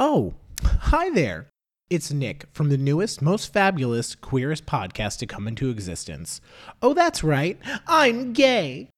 [0.00, 1.48] Oh, hi there.
[1.90, 6.40] It's Nick from the newest, most fabulous, queerest podcast to come into existence.
[6.80, 7.58] Oh, that's right.
[7.88, 8.90] I'm gay.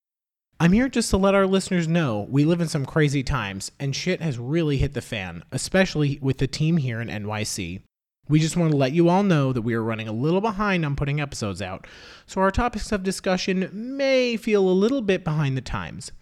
[0.58, 3.96] I'm here just to let our listeners know we live in some crazy times and
[3.96, 7.80] shit has really hit the fan, especially with the team here in NYC.
[8.28, 10.84] We just want to let you all know that we are running a little behind
[10.84, 11.86] on putting episodes out,
[12.26, 16.12] so our topics of discussion may feel a little bit behind the times.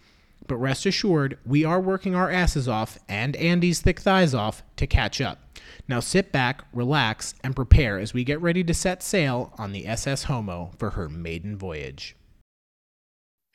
[0.49, 4.87] But rest assured, we are working our asses off and Andy's thick thighs off to
[4.87, 5.59] catch up.
[5.87, 9.85] Now sit back, relax, and prepare as we get ready to set sail on the
[9.85, 12.15] SS Homo for her maiden voyage.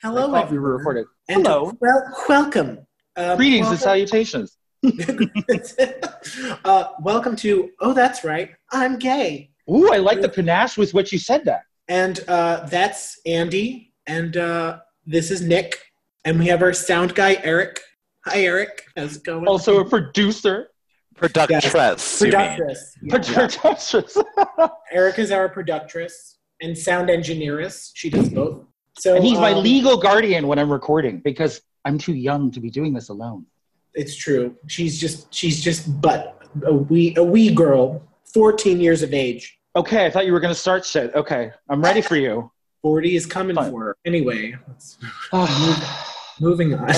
[0.01, 1.05] Hello, I we were everyone.
[1.27, 1.73] And Hello.
[1.81, 2.87] Well, welcome.
[3.17, 4.57] Um, Greetings and salutations.
[6.63, 7.71] uh, welcome to.
[7.81, 8.51] Oh, that's right.
[8.71, 11.63] I'm gay, Ooh, I like the panache with which you said that.
[11.89, 15.84] and uh, that's Andy, and uh, this is Nick,
[16.25, 17.79] and we have our sound guy Eric.
[18.25, 18.83] Hi, Eric.
[18.97, 19.47] How's it going?
[19.47, 20.69] Also a producer.
[21.15, 22.33] Productress, you mean.
[22.33, 22.97] Productress.
[23.01, 23.17] Yeah.
[23.17, 24.17] Productress.
[24.91, 27.91] Eric is our productress and sound engineeress.
[27.93, 28.65] She does both.
[28.97, 32.59] So and he's my um, legal guardian when I'm recording because I'm too young to
[32.59, 33.45] be doing this alone.
[33.93, 34.55] It's true.
[34.67, 39.57] She's just she's just but a wee a wee girl, fourteen years of age.
[39.75, 41.13] Okay, I thought you were going to start shit.
[41.15, 42.51] Okay, I'm ready for you.
[42.81, 43.71] Forty is coming Fine.
[43.71, 43.97] for her.
[44.05, 44.97] Anyway, let's,
[46.39, 46.93] moving on.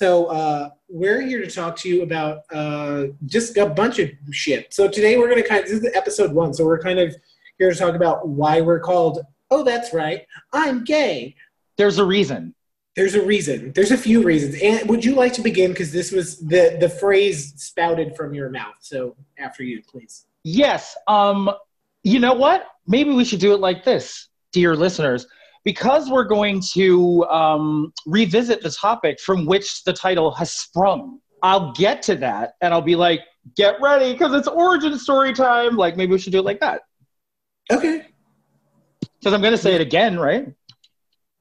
[0.00, 4.74] So uh, we're here to talk to you about uh, just a bunch of shit.
[4.74, 6.52] So today we're gonna kind of this is episode one.
[6.52, 7.14] So we're kind of
[7.58, 9.20] here to talk about why we're called.
[9.50, 10.26] Oh, that's right.
[10.52, 11.36] I'm gay.
[11.76, 12.54] There's a reason.
[12.96, 13.72] There's a reason.
[13.72, 14.60] There's a few reasons.
[14.62, 15.70] And would you like to begin?
[15.70, 18.76] Because this was the the phrase spouted from your mouth.
[18.80, 20.26] So after you, please.
[20.42, 20.96] Yes.
[21.06, 21.50] Um,
[22.02, 22.66] you know what?
[22.86, 25.26] Maybe we should do it like this, dear listeners,
[25.64, 31.20] because we're going to um, revisit the topic from which the title has sprung.
[31.42, 33.20] I'll get to that, and I'll be like,
[33.56, 36.82] "Get ready, because it's origin story time." Like maybe we should do it like that.
[37.70, 38.06] Okay.
[39.00, 40.52] Because I'm going to say it again, right?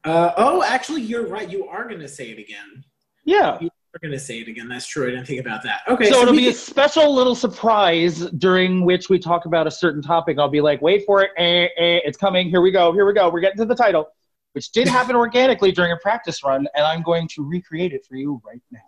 [0.06, 1.50] Uh, oh, actually, you're right.
[1.50, 2.84] You are going to say it again.
[3.26, 3.58] Yeah.
[3.62, 4.68] You're going to say it again.
[4.68, 5.08] That's true.
[5.08, 5.82] I didn't think about that.
[5.88, 6.10] Okay.
[6.10, 10.02] so, it'll we be a special little surprise during which we talk about a certain
[10.02, 10.40] topic.
[10.40, 11.32] I'll be like, wait for it.
[11.38, 12.50] Eh, eh, it's coming.
[12.50, 12.92] Here we go.
[12.92, 13.30] Here we go.
[13.30, 14.08] We're getting to the title,
[14.54, 18.16] which did happen organically during a practice run, and I'm going to recreate it for
[18.16, 18.80] you right now.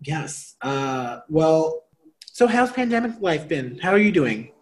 [0.00, 0.56] yes.
[0.60, 1.84] Uh, well,
[2.26, 3.78] so how's pandemic life been?
[3.78, 4.52] How are you doing?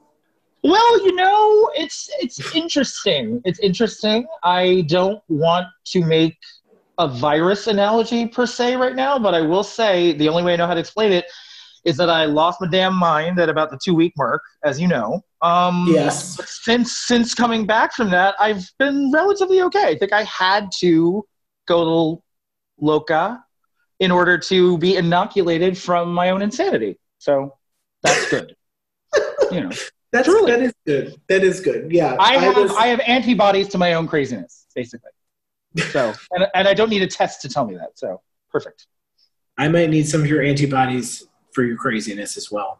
[0.62, 3.40] Well, you know, it's it's interesting.
[3.44, 4.26] It's interesting.
[4.42, 6.36] I don't want to make
[7.00, 10.56] a virus analogy per se right now, but I will say the only way I
[10.56, 11.24] know how to explain it
[11.86, 14.86] is that I lost my damn mind at about the two week mark, as you
[14.86, 15.22] know.
[15.40, 16.38] Um, Yes.
[16.62, 19.86] Since since coming back from that, I've been relatively okay.
[19.88, 21.24] I think I had to
[21.66, 21.84] go
[22.16, 22.22] to
[22.78, 23.42] Loca
[23.98, 26.98] in order to be inoculated from my own insanity.
[27.16, 27.54] So
[28.02, 28.54] that's good.
[29.50, 29.70] you know.
[30.12, 30.50] That's Truly.
[30.50, 31.14] that is good.
[31.28, 31.92] That is good.
[31.92, 32.16] Yeah.
[32.20, 35.12] I have was- I have antibodies to my own craziness, basically.
[35.76, 37.98] So and, and I don't need a test to tell me that.
[37.98, 38.20] So
[38.50, 38.86] perfect.
[39.58, 42.78] I might need some of your antibodies for your craziness as well,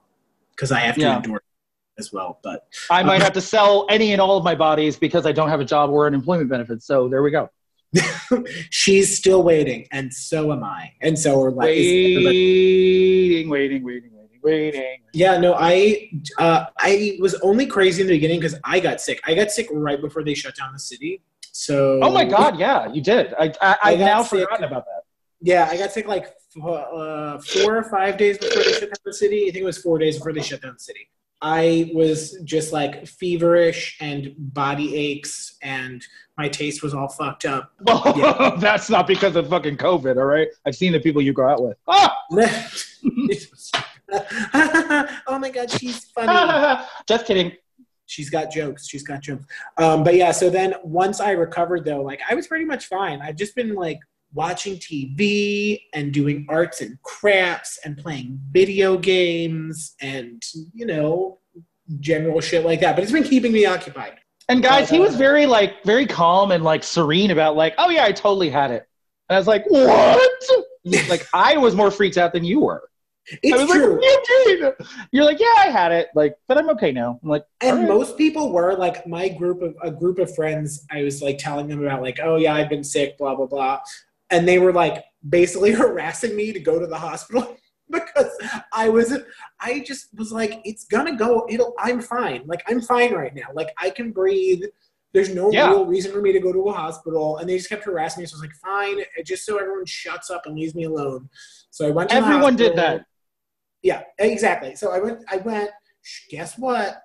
[0.55, 1.17] because I have to Yeah.
[1.17, 1.43] endure
[1.99, 2.39] as well.
[2.43, 5.49] But I might have to sell any and all of my bodies because I don't
[5.51, 6.87] have a job or unemployment benefits.
[6.87, 7.51] So there we go.
[8.71, 11.67] she's still waiting, and so am I, and so are like.
[11.67, 14.97] Waiting, waiting, waiting, waiting, waiting.
[15.13, 16.09] Yeah, no, I
[16.39, 19.21] uh, I was only crazy in the beginning because I got sick.
[19.25, 21.21] I got sick right before they shut down the city.
[21.61, 22.59] So Oh my God!
[22.59, 23.35] Yeah, you did.
[23.35, 24.41] I I, I I've now sick.
[24.41, 25.03] forgotten about that.
[25.43, 26.33] Yeah, I got sick like
[26.65, 29.43] uh, four or five days before they shut down the city.
[29.47, 31.11] I think it was four days before they shut down the city.
[31.43, 36.03] I was just like feverish and body aches, and
[36.39, 37.73] my taste was all fucked up.
[37.83, 38.57] Well, Yeah.
[38.59, 40.17] that's not because of fucking COVID.
[40.17, 41.77] All right, I've seen the people you go out with.
[41.89, 42.17] Ah!
[45.27, 46.85] oh my god, she's funny.
[47.07, 47.53] Just kidding.
[48.11, 48.89] She's got jokes.
[48.89, 49.45] She's got jokes.
[49.79, 53.23] Um, but yeah, so then once I recovered, though, like I was pretty much fine.
[53.23, 54.01] I've just been like
[54.35, 60.43] watching TV and doing arts and crafts and playing video games and
[60.75, 61.39] you know
[62.01, 62.97] general shit like that.
[62.97, 64.19] But it's been keeping me occupied.
[64.49, 67.91] And guys, he was uh, very like very calm and like serene about like, oh
[67.91, 68.89] yeah, I totally had it.
[69.29, 70.43] And I was like, what?
[71.09, 72.90] like I was more freaked out than you were.
[73.33, 73.95] I It's was true.
[73.95, 74.75] like, you?
[75.13, 76.09] You're like, yeah, I had it.
[76.15, 77.19] Like, but I'm okay now.
[77.23, 77.89] I'm like, and right.
[77.89, 81.69] most people were like my group of a group of friends i was like telling
[81.69, 83.79] them about like oh yeah i've been sick blah blah blah
[84.31, 87.57] and they were like basically harassing me to go to the hospital
[87.91, 88.31] because
[88.73, 89.17] i was
[89.61, 93.47] i just was like it's gonna go it'll i'm fine like i'm fine right now
[93.55, 94.63] like i can breathe
[95.13, 95.71] there's no Yeah.
[95.71, 98.27] real reason for me to go to a hospital and they just kept harassing me
[98.27, 101.29] so i was like fine just so everyone shuts up and leaves me alone
[101.71, 103.05] so i went everyone did that.
[103.83, 104.75] Yeah, exactly.
[104.75, 105.23] So I went.
[105.31, 105.71] I went.
[106.31, 107.03] Guess what?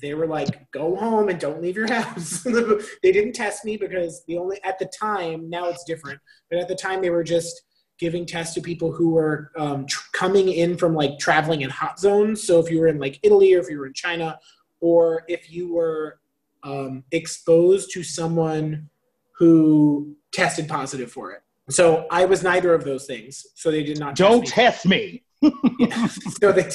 [0.00, 2.42] They were like, "Go home and don't leave your house."
[3.02, 6.20] they didn't test me because the only at the time now it's different,
[6.50, 7.62] but at the time they were just
[7.98, 11.98] giving tests to people who were um, tr- coming in from like traveling in hot
[11.98, 12.42] zones.
[12.46, 14.38] So if you were in like Italy or if you were in China,
[14.80, 16.20] or if you were
[16.62, 18.90] um, exposed to someone
[19.38, 21.42] who tested positive for it.
[21.70, 23.46] So I was neither of those things.
[23.54, 24.14] So they did not.
[24.14, 25.00] Don't test me.
[25.00, 25.22] test me.
[26.40, 26.68] So they,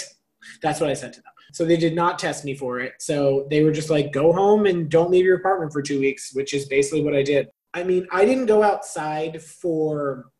[0.61, 1.31] that's what I said to them.
[1.53, 2.93] So they did not test me for it.
[2.99, 6.31] So they were just like, go home and don't leave your apartment for two weeks,
[6.33, 7.47] which is basically what I did.
[7.73, 10.31] I mean, I didn't go outside for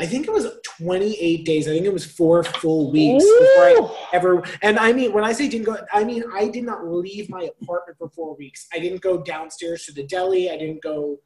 [0.00, 1.66] I think it was 28 days.
[1.66, 3.38] I think it was four full weeks Ooh.
[3.40, 4.42] before I ever.
[4.62, 7.50] And I mean, when I say didn't go, I mean I did not leave my
[7.60, 8.68] apartment for four weeks.
[8.72, 10.50] I didn't go downstairs to the deli.
[10.50, 11.18] I didn't go,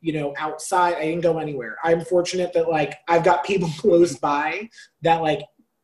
[0.00, 0.94] you know, outside.
[0.94, 1.76] I didn't go anywhere.
[1.82, 4.68] I'm fortunate that like I've got people close by
[5.02, 5.40] that like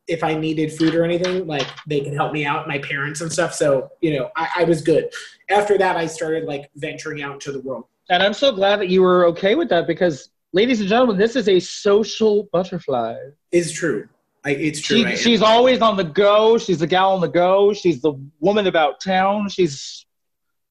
[0.07, 3.31] if I needed food or anything, like they can help me out, my parents and
[3.31, 3.53] stuff.
[3.53, 5.09] So you know, I, I was good.
[5.49, 7.85] After that, I started like venturing out into the world.
[8.09, 11.35] And I'm so glad that you were okay with that because ladies and gentlemen, this
[11.35, 13.15] is a social butterfly.
[13.51, 14.07] It's true.
[14.45, 15.05] I, it's true.
[15.09, 16.57] She, she's always on the go.
[16.57, 17.73] She's the gal on the go.
[17.73, 19.49] She's the woman about town.
[19.49, 20.05] She's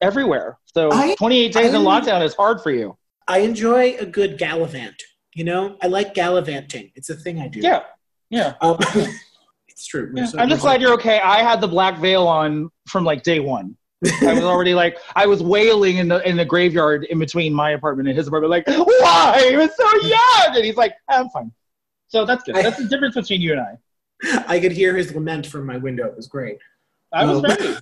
[0.00, 0.58] everywhere.
[0.72, 2.96] So I, 28 days I, in lockdown is hard for you.
[3.28, 5.02] I enjoy a good gallivant.
[5.34, 6.92] You know, I like gallivanting.
[6.94, 7.60] It's a thing I do.
[7.60, 7.82] Yeah,
[8.30, 8.54] yeah.
[8.62, 8.78] Um,
[9.76, 10.10] it's true.
[10.14, 10.24] Yeah.
[10.24, 11.20] So, I'm just glad you're okay.
[11.20, 13.76] I had the black veil on from like day one.
[14.22, 17.72] I was already like I was wailing in the in the graveyard in between my
[17.72, 19.46] apartment and his apartment, like, why?
[19.50, 20.56] He was so young.
[20.56, 21.52] And he's like, I'm fine.
[22.08, 22.54] So that's good.
[22.54, 24.54] That's the difference between you and I.
[24.54, 26.06] I could hear his lament from my window.
[26.06, 26.56] It was great.
[27.12, 27.76] I was um, ready.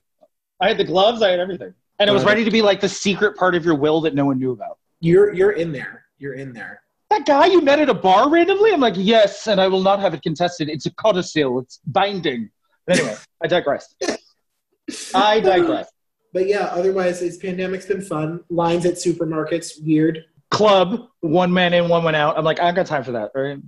[0.61, 1.75] I had the gloves, I had everything.
[2.01, 4.25] And it was ready to be like the secret part of your will that no
[4.25, 4.79] one knew about.
[4.99, 6.07] You're you're in there.
[6.19, 6.81] You're in there.
[7.15, 8.73] That guy you met at a bar randomly?
[8.73, 10.69] I'm like, yes, and I will not have it contested.
[10.69, 11.61] It's a codicil.
[11.61, 12.51] It's binding.
[12.89, 13.95] But anyway, I digress.
[15.15, 15.89] I digress.
[16.33, 18.41] But yeah, otherwise, this pandemic's been fun.
[18.51, 20.25] Lines at supermarkets, weird.
[20.51, 22.37] Club, one man in, one man out.
[22.37, 23.59] I'm like, I got time for that, right?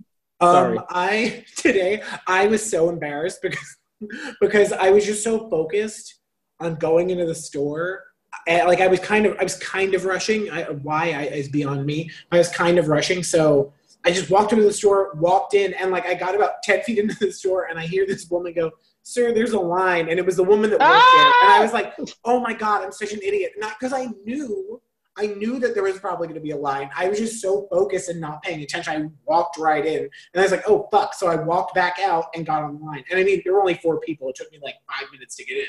[0.43, 0.79] Sorry.
[0.79, 3.77] Um, I today I was so embarrassed because
[4.41, 6.19] because I was just so focused
[6.59, 8.03] on going into the store.
[8.47, 10.51] And, like I was kind of I was kind of rushing.
[10.51, 12.11] I, why I, is beyond me.
[12.31, 13.73] I was kind of rushing, so
[14.05, 16.99] I just walked into the store, walked in, and like I got about ten feet
[16.99, 18.71] into the store, and I hear this woman go,
[19.07, 20.09] sir, there's a line.
[20.09, 21.39] And it was the woman that worked ah!
[21.41, 21.51] there.
[21.51, 21.95] And I was like,
[22.25, 23.53] oh my God, I'm such an idiot.
[23.57, 24.83] Not because I knew,
[25.17, 26.91] I knew that there was probably going to be a line.
[26.95, 28.93] I was just so focused and not paying attention.
[28.93, 30.01] I walked right in.
[30.01, 31.15] And I was like, oh, fuck.
[31.15, 33.05] So I walked back out and got on the line.
[33.09, 34.29] And I mean, there were only four people.
[34.29, 35.67] It took me like five minutes to get in.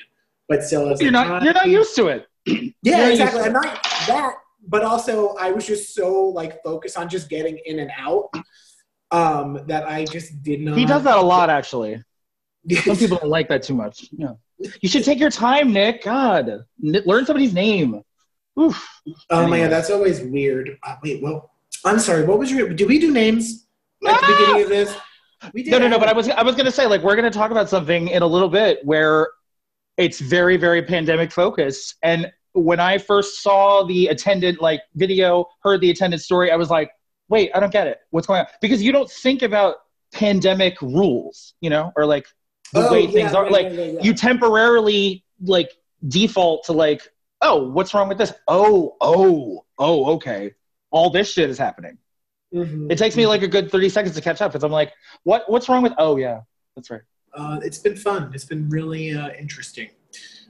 [0.50, 2.28] But still, you're, like, not, you're not used to it.
[2.84, 3.42] yeah, exactly.
[3.42, 4.36] I'm not that.
[4.68, 8.30] But also, I was just so like focused on just getting in and out
[9.12, 10.78] um, that I just did not.
[10.78, 12.04] He does that a lot, actually.
[12.84, 14.10] Some people don't like that too much.
[14.12, 14.34] Yeah.
[14.82, 16.04] You should take your time, Nick.
[16.04, 18.02] God, learn somebody's name.
[18.60, 19.02] Oof.
[19.30, 19.62] Oh anyway.
[19.62, 20.78] god, that's always weird.
[20.84, 21.52] Uh, wait, well,
[21.86, 22.26] I'm sorry.
[22.26, 22.70] What was your?
[22.70, 23.68] Did we do names
[24.06, 24.98] at the beginning of this?
[25.54, 25.72] We did.
[25.72, 26.00] No, no, no.
[26.00, 28.28] But I was, I was gonna say, like, we're gonna talk about something in a
[28.28, 29.30] little bit where
[29.98, 31.96] it's very, very pandemic focused.
[32.04, 36.70] And when I first saw the attendant like video, heard the attendant story, I was
[36.70, 36.92] like,
[37.30, 38.00] wait, I don't get it.
[38.12, 38.48] What's going on?
[38.62, 39.76] Because you don't think about
[40.14, 42.28] pandemic rules, you know, or like
[42.74, 43.50] the oh, way things are.
[43.50, 45.72] like yeah, yeah, you temporarily like
[46.08, 47.02] default to like,
[47.42, 48.34] oh, what's wrong with this?
[48.48, 50.54] Oh, oh, oh, okay.
[50.92, 51.98] All this shit is happening.
[52.54, 52.92] Mm-hmm.
[52.92, 54.94] It takes me like a good 30 seconds to catch up because I'm like,
[55.24, 56.42] what what's wrong with oh yeah,
[56.76, 57.02] that's right.
[57.34, 58.32] Uh, it's been fun.
[58.34, 59.90] It's been really uh, interesting.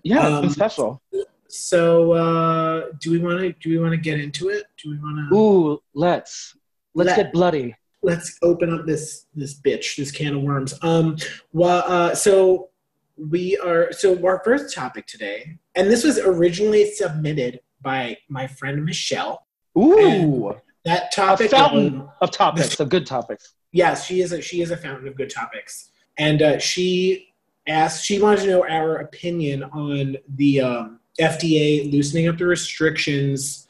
[0.08, 1.02] Yeah, um, it's been special.
[1.50, 4.66] So uh, do we want to do we want to get into it?
[4.82, 6.56] Do we want to Ooh, let's.
[6.94, 7.76] Let's let, get bloody
[8.08, 10.74] let's open up this this bitch, this can of worms.
[10.82, 11.18] Um,
[11.52, 12.70] well, uh, so
[13.18, 18.84] we are so our first topic today, and this was originally submitted by my friend
[18.84, 19.46] Michelle.
[19.78, 23.54] Ooh, that topic a fountain of, of topics, of good topics.
[23.72, 27.27] Yes, she is a she is a fountain of good topics, and uh, she
[27.68, 33.68] asked she wanted to know our opinion on the um, FDA loosening up the restrictions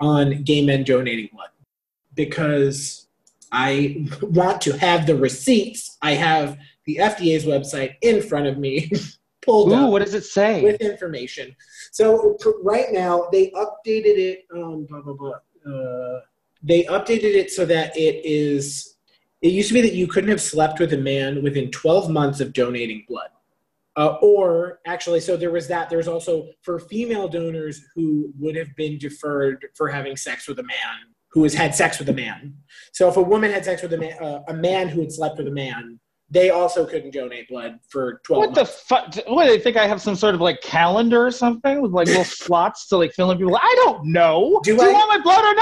[0.00, 1.50] on gay men donating blood
[2.14, 3.08] because
[3.52, 5.96] I want to have the receipts.
[6.02, 8.90] I have the FDA's website in front of me,
[9.42, 9.90] pulled Ooh, up.
[9.90, 10.62] What does it say?
[10.62, 11.54] With information.
[11.92, 14.46] So right now they updated it.
[14.54, 15.34] Um, blah blah blah.
[15.66, 16.20] Uh,
[16.62, 18.96] they updated it so that it is.
[19.40, 22.40] It used to be that you couldn't have slept with a man within 12 months
[22.40, 23.28] of donating blood.
[23.98, 25.90] Uh, or actually, so there was that.
[25.90, 30.62] There's also for female donors who would have been deferred for having sex with a
[30.62, 30.94] man
[31.32, 32.54] who has had sex with a man.
[32.92, 35.36] So if a woman had sex with a man, uh, a man who had slept
[35.38, 35.98] with a man,
[36.30, 38.60] they also couldn't donate blood for 12 What months.
[38.60, 39.14] the fuck?
[39.26, 39.76] What do they think?
[39.76, 43.12] I have some sort of like calendar or something with like little slots to like
[43.14, 43.56] fill in people?
[43.56, 44.60] I don't know.
[44.62, 45.54] Do Do, I- you want my blood or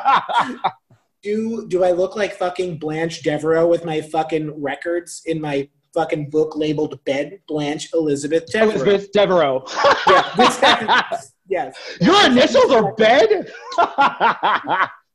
[0.00, 0.72] not?
[1.22, 6.30] do do I look like fucking Blanche Devereaux with my fucking records in my fucking
[6.30, 8.70] book labeled "Bed Blanche Elizabeth Devereaux"?
[8.82, 9.64] Elizabeth Devereaux.
[10.06, 11.76] Yeah, this- yes.
[12.00, 13.50] Your initials are bed.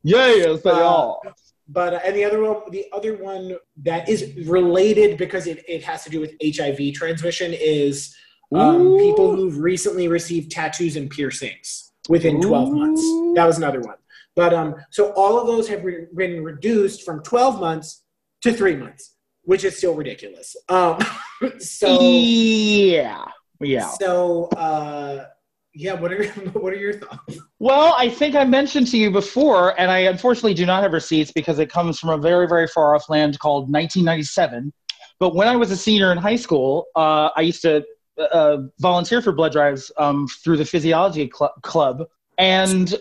[0.04, 1.20] yes, they Uh, are.
[1.68, 5.84] But uh, and the other one, the other one that is related because it, it
[5.84, 8.16] has to do with HIV transmission is
[8.54, 13.02] um, people who've recently received tattoos and piercings within 12 months.
[13.36, 13.96] That was another one.
[14.36, 18.04] But um, so all of those have re- been reduced from 12 months
[18.44, 19.15] to three months,
[19.46, 20.56] which is still ridiculous.
[20.70, 21.00] Um,
[21.60, 23.26] so yeah,
[23.62, 23.90] yeah.
[23.90, 25.26] so uh,
[25.74, 25.94] yeah.
[25.94, 27.40] What are what are your thoughts?
[27.60, 31.32] Well, I think I mentioned to you before, and I unfortunately do not have receipts
[31.32, 34.74] because it comes from a very, very far off land called 1997.
[35.20, 37.86] But when I was a senior in high school, uh, I used to
[38.18, 42.04] uh, volunteer for blood drives um, through the physiology cl- club,
[42.38, 42.96] and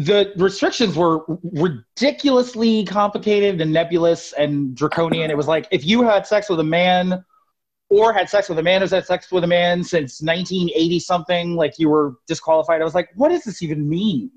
[0.00, 5.30] the restrictions were ridiculously complicated and nebulous and draconian.
[5.30, 7.22] It was like if you had sex with a man
[7.90, 11.54] or had sex with a man who's had sex with a man since 1980 something,
[11.54, 12.80] like you were disqualified.
[12.80, 14.30] I was like, what does this even mean?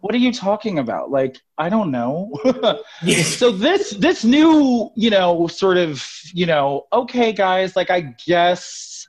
[0.00, 1.12] What are you talking about?
[1.12, 2.32] Like, I don't know.
[3.22, 9.06] so this this new, you know, sort of, you know, okay, guys, like I guess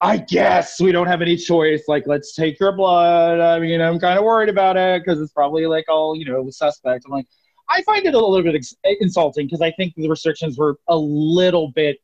[0.00, 1.84] I guess we don't have any choice.
[1.88, 3.40] Like, let's take your blood.
[3.40, 6.48] I mean, I'm kind of worried about it because it's probably like all, you know,
[6.50, 7.04] suspect.
[7.06, 7.26] I'm like,
[7.68, 10.78] I find it a little bit ex- eh, insulting because I think the restrictions were
[10.88, 11.98] a little bit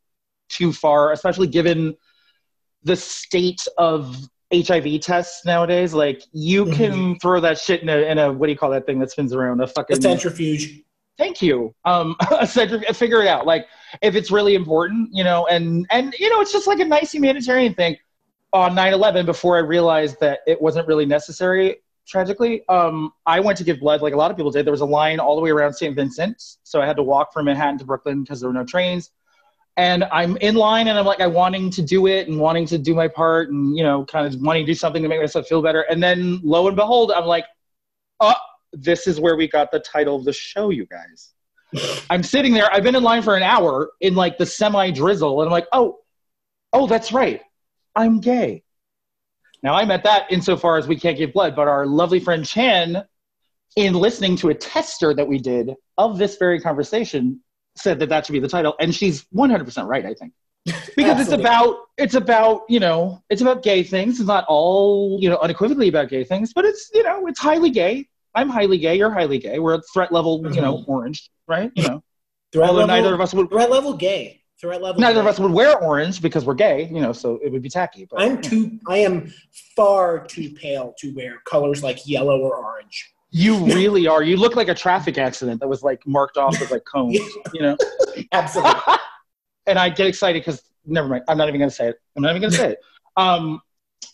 [0.48, 1.94] too far, especially given
[2.82, 4.16] the state of
[4.52, 5.92] HIV tests nowadays.
[5.92, 6.74] Like, you mm-hmm.
[6.74, 9.10] can throw that shit in a, in a what do you call that thing that
[9.10, 9.60] spins around?
[9.60, 10.82] A A fucking centrifuge.
[11.18, 11.74] Thank you.
[11.84, 12.16] Um
[12.46, 13.46] Cedric, figure it out.
[13.46, 13.66] Like
[14.00, 17.12] if it's really important you know and and you know it's just like a nice
[17.12, 17.96] humanitarian thing.
[18.54, 21.76] On 9-11 before i realized that it wasn't really necessary
[22.06, 24.66] tragically um i went to give blood like a lot of people did.
[24.66, 27.32] There was a line all the way around st vincent so i had to walk
[27.32, 29.10] from manhattan to brooklyn because there were no trains.
[29.78, 32.76] And i'm in line and i'm like I'm wanting to do it and wanting to
[32.76, 35.46] do my part and you know kind of wanting to do something to make myself
[35.46, 35.82] feel better.
[35.82, 37.46] And then lo and behold i'm like
[38.20, 38.34] oh
[38.72, 41.32] this is where we got the title of the show you guys
[42.10, 42.72] I'm sitting there.
[42.72, 45.68] I've been in line for an hour in like the semi drizzle, and I'm like,
[45.72, 45.98] oh,
[46.72, 47.40] oh, that's right.
[47.96, 48.62] I'm gay.
[49.62, 53.02] Now I meant that insofar as we can't give blood, but our lovely friend Chan,
[53.76, 57.40] in listening to a tester that we did of this very conversation,
[57.76, 60.04] said that that should be the title, and she's 100% right.
[60.04, 60.32] I think
[60.96, 64.20] because it's about it's about you know it's about gay things.
[64.20, 67.70] It's not all you know unequivocally about gay things, but it's you know it's highly
[67.70, 68.08] gay.
[68.34, 68.96] I'm highly gay.
[68.96, 69.58] You're highly gay.
[69.58, 71.70] We're at threat level, you know, orange, right?
[71.74, 72.02] You know,
[72.52, 74.42] Threat although level, neither of us would threat level gay.
[74.60, 75.00] Threat level.
[75.00, 77.68] neither of us would wear orange because we're gay, you know, so it would be
[77.68, 78.06] tacky.
[78.08, 78.78] But I'm too.
[78.86, 79.32] I am
[79.74, 83.12] far too pale to wear colors like yellow or orange.
[83.30, 84.22] you really are.
[84.22, 87.18] You look like a traffic accident that was like marked off with like cones,
[87.54, 87.76] you know.
[88.32, 88.80] Absolutely.
[89.66, 91.24] and I get excited because never mind.
[91.28, 91.96] I'm not even gonna say it.
[92.16, 92.78] I'm not even gonna say it.
[93.16, 93.60] Um,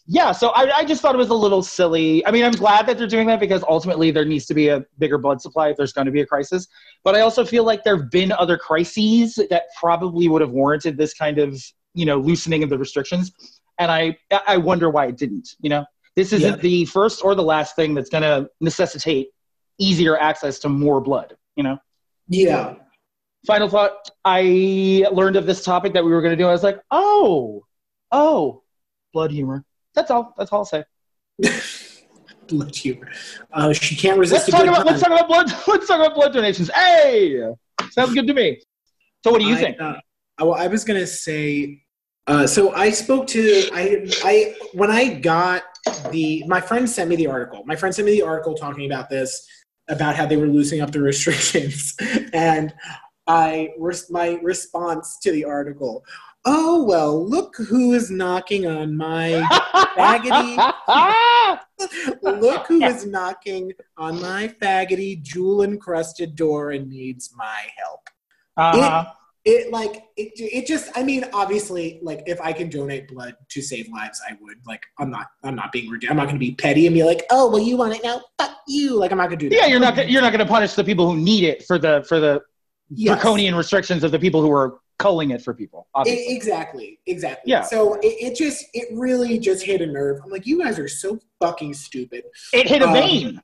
[0.07, 0.33] yeah.
[0.33, 2.25] So I, I just thought it was a little silly.
[2.27, 4.85] I mean, I'm glad that they're doing that because ultimately there needs to be a
[4.99, 6.69] bigger blood supply if there's going to be a crisis.
[7.05, 10.97] But I also feel like there have been other crises that probably would have warranted
[10.97, 11.63] this kind of
[11.95, 13.33] you know loosening of the restrictions,
[13.79, 14.17] and I
[14.47, 15.51] I wonder why it didn't.
[15.61, 15.85] You know,
[16.17, 16.63] this isn't Yeah.
[16.63, 19.29] the first or the last thing that's going to necessitate
[19.79, 21.37] easier access to more blood.
[21.57, 21.79] You know.
[22.29, 22.75] yeah.
[23.47, 24.11] Final thought.
[24.25, 26.47] I learned of this topic that we were going to do.
[26.49, 27.65] I was like, oh,
[28.11, 28.63] oh,
[29.13, 29.65] blood humor.
[29.99, 30.33] That's all.
[30.39, 30.85] That's all I'll say.
[32.47, 33.11] Blood humor.
[33.53, 35.47] Uh, she can't Let's resist a talk about let's talk about blood.
[35.67, 36.71] Let's talk about blood donations.
[36.73, 37.43] Hey,
[37.91, 38.61] sounds good to me.
[39.23, 39.81] So, what do you I, think?
[39.81, 39.97] Uh,
[40.39, 41.83] I, well, I was gonna say.
[42.27, 45.65] Uh, so I spoke to I I when I got
[46.11, 47.65] the my friend sent me the article.
[47.67, 49.47] My friend sent me the article talking about this
[49.91, 51.95] about how they were loosening up the restrictions,
[52.33, 52.73] and
[53.27, 53.71] I
[54.09, 56.05] my response to the article.
[56.51, 59.43] Oh well, look who is knocking on my
[59.97, 60.57] faggoty
[62.23, 68.01] Look who is knocking on my faggoty, jewel encrusted door and needs my help.
[68.57, 69.13] uh-huh.
[69.45, 73.63] It like it, it just I mean obviously like if I can donate blood to
[73.63, 76.53] save lives I would like I'm not I'm not being rude I'm not gonna be
[76.55, 79.27] petty and be like oh well you want it now fuck you like I'm not
[79.27, 81.45] gonna do that Yeah, you're not you're not going to punish the people who need
[81.45, 82.41] it for the for the
[82.91, 83.15] Yes.
[83.17, 85.87] draconian restrictions of the people who are culling it for people.
[85.95, 86.35] Obviously.
[86.35, 87.63] exactly exactly Yeah.
[87.63, 90.89] so it, it just it really just hit a nerve I'm like you guys are
[90.89, 93.41] so fucking stupid It hit a Um, vein.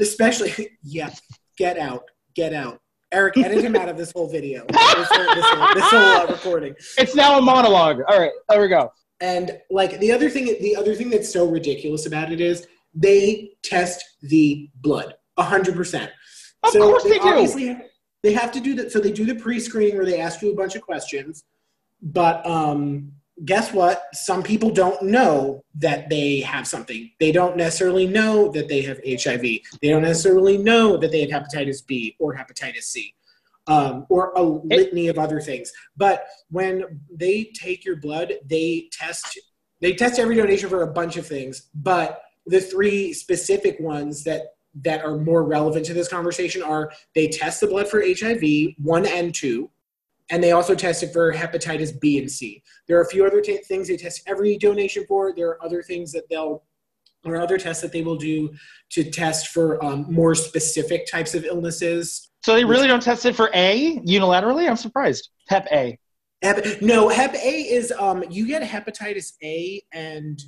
[0.00, 1.10] especially yeah
[1.58, 2.80] get out get out
[3.12, 6.26] Eric, edit him out of this whole video, this whole, this whole, this whole uh,
[6.26, 6.74] recording.
[6.98, 8.00] It's now a monologue.
[8.08, 8.92] All right, there we go.
[9.20, 13.52] And like the other thing, the other thing that's so ridiculous about it is they
[13.62, 16.10] test the blood hundred percent.
[16.64, 17.28] Of so course they, they do.
[17.28, 17.78] Obviously,
[18.26, 18.90] they have to do that.
[18.90, 21.44] So they do the pre-screening where they ask you a bunch of questions.
[22.02, 23.12] But um,
[23.44, 24.02] guess what?
[24.14, 27.12] Some people don't know that they have something.
[27.20, 29.42] They don't necessarily know that they have HIV.
[29.42, 33.14] They don't necessarily know that they have hepatitis B or hepatitis C.
[33.68, 35.72] Um, or a litany of other things.
[35.96, 39.38] But when they take your blood, they test
[39.80, 41.68] they test every donation for a bunch of things.
[41.74, 47.28] But the three specific ones that that are more relevant to this conversation are they
[47.28, 49.70] test the blood for HIV, one and two,
[50.30, 52.62] and they also test it for hepatitis B and C.
[52.86, 55.32] There are a few other t- things they test every donation for.
[55.34, 56.64] There are other things that they'll,
[57.24, 58.54] or other tests that they will do
[58.90, 62.30] to test for um, more specific types of illnesses.
[62.42, 64.68] So they really don't test it for A unilaterally?
[64.68, 65.30] I'm surprised.
[65.48, 65.98] Hep A.
[66.42, 70.42] Hep, no, Hep A is um, you get hepatitis A and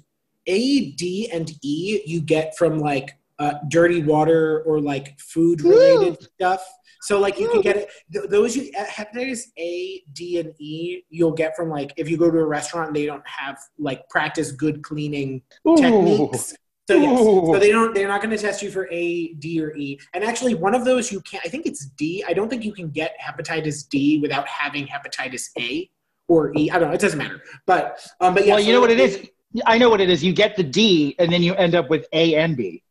[0.47, 2.03] A, D, and E.
[2.05, 6.65] You get from like uh, dirty water or like food related stuff.
[7.03, 7.91] So like you can get it.
[8.13, 12.17] Th- those you uh, hepatitis A, D, and E you'll get from like if you
[12.17, 15.77] go to a restaurant and they don't have like practice good cleaning Ooh.
[15.77, 16.55] techniques.
[16.89, 17.95] So yes, so they don't.
[17.95, 20.01] They're not going to test you for A, D, or E.
[20.15, 21.45] And actually, one of those you can't.
[21.45, 22.25] I think it's D.
[22.27, 25.89] I don't think you can get hepatitis D without having hepatitis A
[26.29, 26.71] or E.
[26.71, 26.95] I don't know.
[26.95, 27.43] It doesn't matter.
[27.67, 28.55] But um, but yeah.
[28.55, 29.29] Well, you so know what it is.
[29.67, 30.25] I know what it is.
[30.25, 32.83] You get the D, and then you end up with A and B.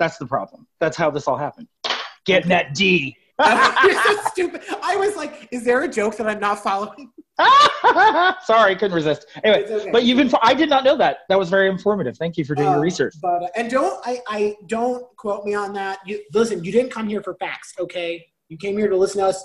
[0.00, 0.66] That's the problem.
[0.80, 1.68] That's how this all happened.
[2.24, 3.16] Getting that D.
[3.38, 4.62] You're so stupid.
[4.82, 7.12] I was like, is there a joke that I'm not following?
[8.44, 9.26] Sorry, couldn't resist.
[9.44, 9.90] Anyway, okay.
[9.90, 10.30] but you've been.
[10.42, 11.18] I did not know that.
[11.28, 12.16] That was very informative.
[12.16, 13.14] Thank you for doing uh, your research.
[13.22, 16.00] But uh, and don't I, I don't quote me on that.
[16.04, 16.64] You listen.
[16.64, 18.26] You didn't come here for facts, okay?
[18.48, 19.44] You came here to listen to us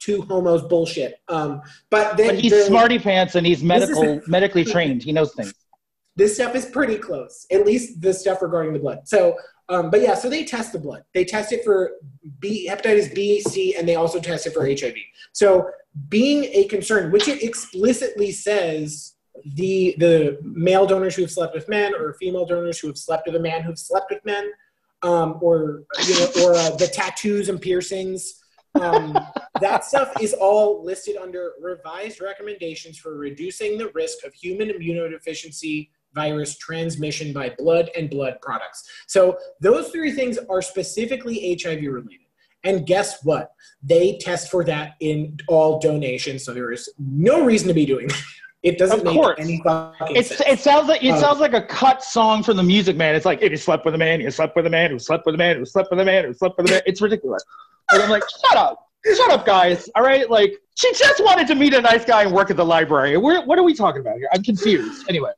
[0.00, 1.20] two homos bullshit.
[1.28, 5.02] Um, but then but he's the, smarty pants and he's medical is, medically trained.
[5.02, 5.54] He knows things.
[6.16, 7.46] This stuff is pretty close.
[7.50, 9.06] At least the stuff regarding the blood.
[9.08, 9.36] So
[9.70, 11.04] um, but yeah, so they test the blood.
[11.14, 11.92] They test it for
[12.40, 14.96] B, hepatitis B, C, and they also test it for HIV.
[15.32, 15.70] So
[16.08, 19.14] being a concern, which it explicitly says
[19.54, 23.26] the the male donors who have slept with men or female donors who have slept
[23.26, 24.50] with a man who've slept with men,
[25.02, 28.42] um, or you know, or uh, the tattoos and piercings.
[28.74, 29.16] Um,
[29.60, 35.90] that stuff is all listed under revised recommendations for reducing the risk of human immunodeficiency
[36.14, 38.88] virus transmission by blood and blood products.
[39.06, 42.26] So those three things are specifically HIV related.
[42.64, 43.52] And guess what?
[43.82, 46.44] They test for that in all donations.
[46.44, 48.22] So there is no reason to be doing that.
[48.62, 49.36] It doesn't of make course.
[49.38, 50.42] any fucking it's, sense.
[50.46, 53.14] It sounds like it um, sounds like a cut song from the Music Man.
[53.14, 55.24] It's like if you slept with a man, you slept with a man who slept
[55.24, 56.82] with a man who slept with a man who slept with a man.
[56.84, 57.42] It's ridiculous.
[57.90, 59.88] And I'm like, shut up, shut up, guys.
[59.94, 62.64] All right, like she just wanted to meet a nice guy and work at the
[62.64, 63.16] library.
[63.16, 64.28] We're, what are we talking about here?
[64.34, 65.06] I'm confused.
[65.08, 65.30] Anyway,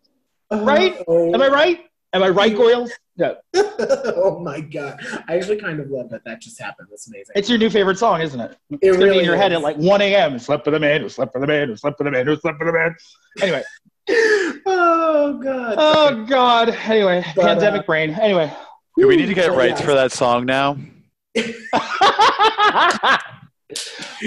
[0.60, 1.02] right?
[1.06, 1.32] Oh.
[1.34, 1.80] Am I right?
[2.14, 2.90] Am I right, Goyles?
[3.16, 3.34] Yeah.
[3.54, 4.98] oh my god!
[5.28, 6.88] I actually kind of love that that just happened.
[6.90, 7.32] That's amazing.
[7.34, 8.56] It's your new favorite song, isn't it?
[8.70, 9.40] It it's really in your is.
[9.40, 10.38] head at like 1 a.m.
[10.38, 12.36] Slept with a man who slept with a man who slept with a man who
[12.36, 12.94] slept with a man.
[13.40, 13.62] Anyway.
[14.66, 15.74] oh god.
[15.78, 16.70] Oh god.
[16.70, 18.10] Anyway, but, pandemic uh, brain.
[18.10, 18.52] Anyway.
[18.98, 19.86] Do we need to get rights yeah.
[19.86, 20.76] for that song now?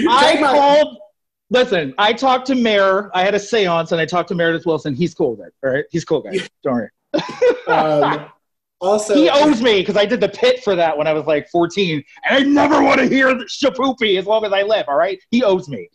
[0.08, 0.98] I called
[1.50, 3.10] Listen, I talked to Mayor.
[3.14, 4.96] I had a seance and I talked to Meredith Willson.
[4.96, 5.44] He's cool, guy.
[5.62, 6.38] All right, he's cool, guy.
[6.62, 6.90] Don't worry.
[7.68, 8.26] um,
[8.80, 11.48] also, he owes me because I did the pit for that when I was like
[11.48, 14.86] 14, and I never want to hear Shipoopi as long as I live.
[14.88, 15.88] All right, he owes me.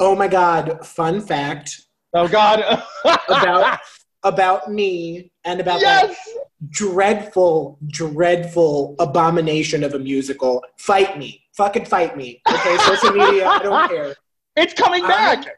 [0.00, 0.84] Oh my God!
[0.84, 1.82] Fun fact.
[2.12, 2.60] Oh God.
[3.28, 3.78] about
[4.22, 6.08] about me and about yes!
[6.08, 10.64] that dreadful, dreadful abomination of a musical.
[10.78, 11.44] Fight me.
[11.56, 12.42] Fucking fight me.
[12.48, 13.46] Okay, social media.
[13.46, 14.16] I don't care.
[14.56, 15.46] It's coming back.
[15.46, 15.50] I,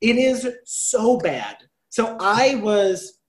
[0.00, 1.56] it is so bad.
[1.88, 3.20] So I was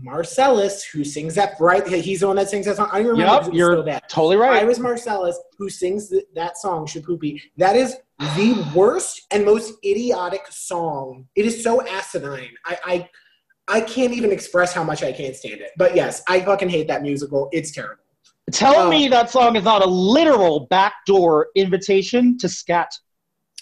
[0.00, 1.86] Marcellus, who sings that right.
[1.86, 2.88] He's the one that sings that song.
[2.92, 3.44] I don't remember.
[3.44, 4.02] Yep, you're so bad.
[4.08, 4.62] totally right.
[4.62, 7.40] I was Marcellus, who sings th- that song, Shipoopi.
[7.56, 7.96] That is
[8.36, 11.26] the worst and most idiotic song.
[11.36, 12.54] It is so asinine.
[12.66, 13.08] I, I,
[13.68, 15.70] I can't even express how much I can't stand it.
[15.76, 17.48] But yes, I fucking hate that musical.
[17.52, 18.02] It's terrible.
[18.50, 22.92] Tell um, me that song is not a literal backdoor invitation to scat.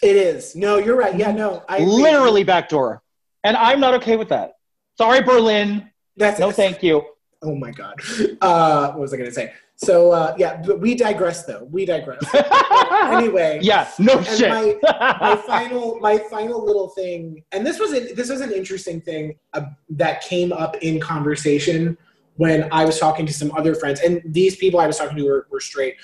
[0.03, 0.57] It is.
[0.57, 1.17] No, you're right.
[1.17, 1.63] Yeah, no.
[1.69, 3.03] I Literally backdoor.
[3.45, 4.55] And I'm not okay with that.
[4.99, 5.91] Sorry, Berlin.
[6.17, 7.05] That's no, thank you.
[7.43, 7.95] Oh my God.
[8.41, 9.53] Uh, what was I going to say?
[9.77, 11.67] So uh, yeah, we digress though.
[11.71, 12.23] We digress.
[13.05, 13.61] anyway.
[13.63, 13.91] Yeah.
[13.99, 14.51] No shit.
[14.51, 14.77] My,
[15.21, 19.37] my, final, my final little thing, and this was a, this was an interesting thing
[19.55, 21.97] uh, that came up in conversation
[22.37, 25.25] when I was talking to some other friends, and these people I was talking to
[25.25, 25.97] were, were straight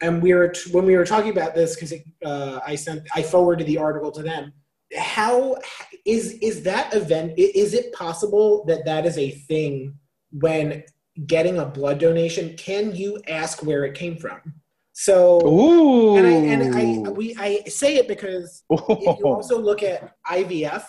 [0.00, 1.92] and we were when we were talking about this because
[2.24, 4.52] uh, I sent I forwarded the article to them.
[4.96, 5.56] How
[6.04, 7.34] is is that event?
[7.36, 9.94] Is it possible that that is a thing
[10.32, 10.84] when
[11.26, 12.56] getting a blood donation?
[12.56, 14.40] Can you ask where it came from?
[14.92, 16.16] So Ooh.
[16.16, 16.74] and I and
[17.06, 20.84] I we I say it because if you also look at IVF,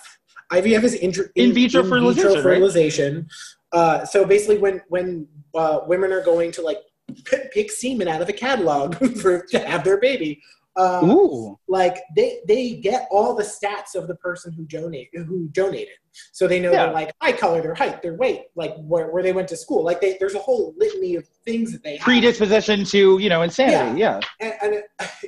[0.52, 2.44] IVF is inter- In vitro fertilization, right?
[2.44, 3.28] fertilization.
[3.72, 6.84] Uh, so basically, when when uh, women are going to like p-
[7.26, 10.42] pick semen out of a catalog for to have their baby,
[10.78, 11.60] um, Ooh.
[11.68, 15.96] like they they get all the stats of the person who donate who donated,
[16.34, 16.86] so they know Yeah.
[16.86, 19.84] their like eye color, their height, their weight, like where, where they went to school.
[19.84, 23.42] Like they, there's a whole litany of things that they have Predisposition to, you know,
[23.44, 24.00] insanity.
[24.00, 24.20] Yeah.
[24.42, 24.86] and, and it,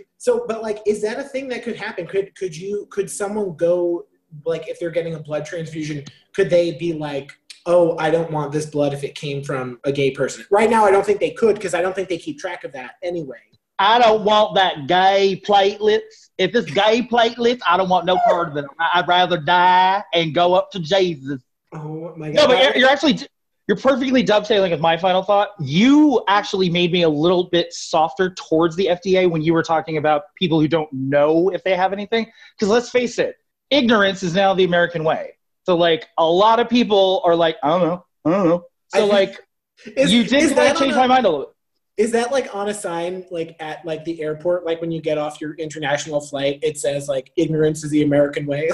[0.17, 3.55] so but like is that a thing that could happen could could you could someone
[3.55, 4.05] go
[4.45, 6.03] like if they're getting a blood transfusion
[6.35, 7.31] could they be like
[7.67, 10.83] oh i don't want this blood if it came from a gay person right now
[10.83, 13.37] i don't think they could because i don't think they keep track of that anyway
[13.79, 16.29] I don't want that gay platelets.
[16.37, 18.65] If it's gay platelets, I don't want no part of it.
[18.79, 21.41] I'd rather die and go up to Jesus.
[21.73, 23.19] oh my god No, but you're, you're actually
[23.67, 25.49] you're perfectly dovetailing with my final thought.
[25.59, 29.97] You actually made me a little bit softer towards the FDA when you were talking
[29.97, 32.31] about people who don't know if they have anything.
[32.55, 33.35] Because let's face it,
[33.69, 35.36] ignorance is now the American way.
[35.67, 38.63] So like a lot of people are like, I don't know, I don't know.
[38.87, 41.53] So think- like is- you did that kind of change my mind a little.
[41.97, 45.17] is that like on a sign like at like the airport like when you get
[45.17, 48.69] off your international flight it says like ignorance is the american way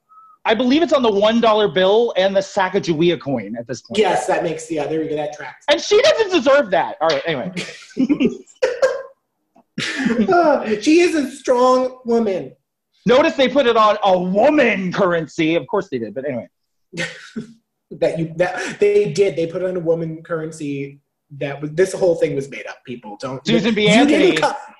[0.44, 3.98] I believe it's on the one dollar bill and the Sacagawea coin at this point.
[3.98, 6.96] yes that makes yeah there you go that tracks And she doesn't deserve that.
[7.00, 7.52] All right, anyway.
[10.28, 12.54] Ah, she is a strong woman
[13.06, 15.54] Notice they put it on a woman currency.
[15.56, 16.48] Of course they did, but anyway.
[17.92, 19.36] that you that they did.
[19.36, 21.00] They put it on a woman currency
[21.38, 22.76] that was this whole thing was made up.
[22.86, 23.44] People don't.
[23.46, 23.88] Susan B.
[23.88, 24.38] Anthony.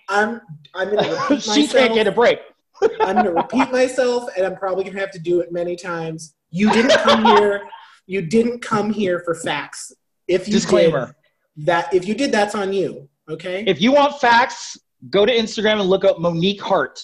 [0.08, 0.40] I'm
[0.74, 2.40] I'm gonna repeat she can't get a break.
[3.00, 6.34] I'm gonna repeat myself, and I'm probably gonna have to do it many times.
[6.50, 7.62] You didn't come here.
[8.06, 9.92] You didn't come here for facts.
[10.28, 11.14] If you Disclaimer.
[11.56, 13.08] did, that if you did, that's on you.
[13.28, 13.64] Okay.
[13.66, 14.76] If you want facts,
[15.08, 17.00] go to Instagram and look up Monique Hart.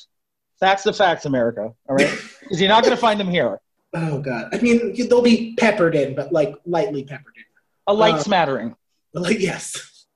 [0.61, 1.73] Facts the facts, America.
[1.89, 2.11] All right?
[2.41, 3.61] Because you're not going to find them here.
[3.95, 4.49] oh God.
[4.55, 7.45] I mean, they'll be peppered in, but like lightly peppered in.
[7.89, 8.75] A light Uh, smattering.
[9.13, 10.07] Like yes.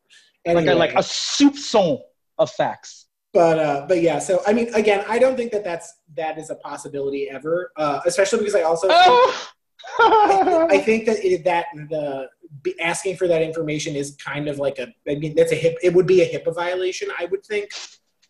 [0.46, 0.74] Like a, Anyway.
[0.74, 2.00] like a soupçon
[2.38, 3.06] of facts.
[3.34, 6.48] but uh but yeah so i mean again i don't think that that's that is
[6.50, 10.66] a possibility ever uh especially because i also think, Oh!
[10.70, 12.28] I think that it, that the
[12.62, 15.74] be asking for that information is kind of like a i mean that's a hip
[15.82, 17.70] it would be a hipaa violation i would think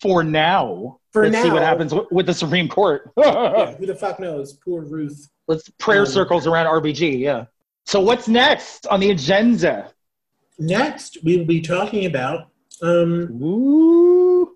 [0.02, 0.98] For now.
[1.12, 3.12] For Let's see what happens with, with the Supreme Court.
[3.16, 7.18] yeah, who the fuck knows poor ruth Let's prayer Um, circles around RBG.
[7.20, 7.44] Yeah.
[7.86, 9.92] So what's next on the agenda?
[10.58, 12.48] next we will be talking about
[12.82, 14.54] um Ooh.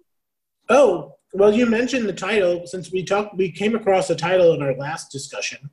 [0.69, 4.63] oh well you mentioned the title since we talked we came across the title in
[4.63, 5.71] our last discussion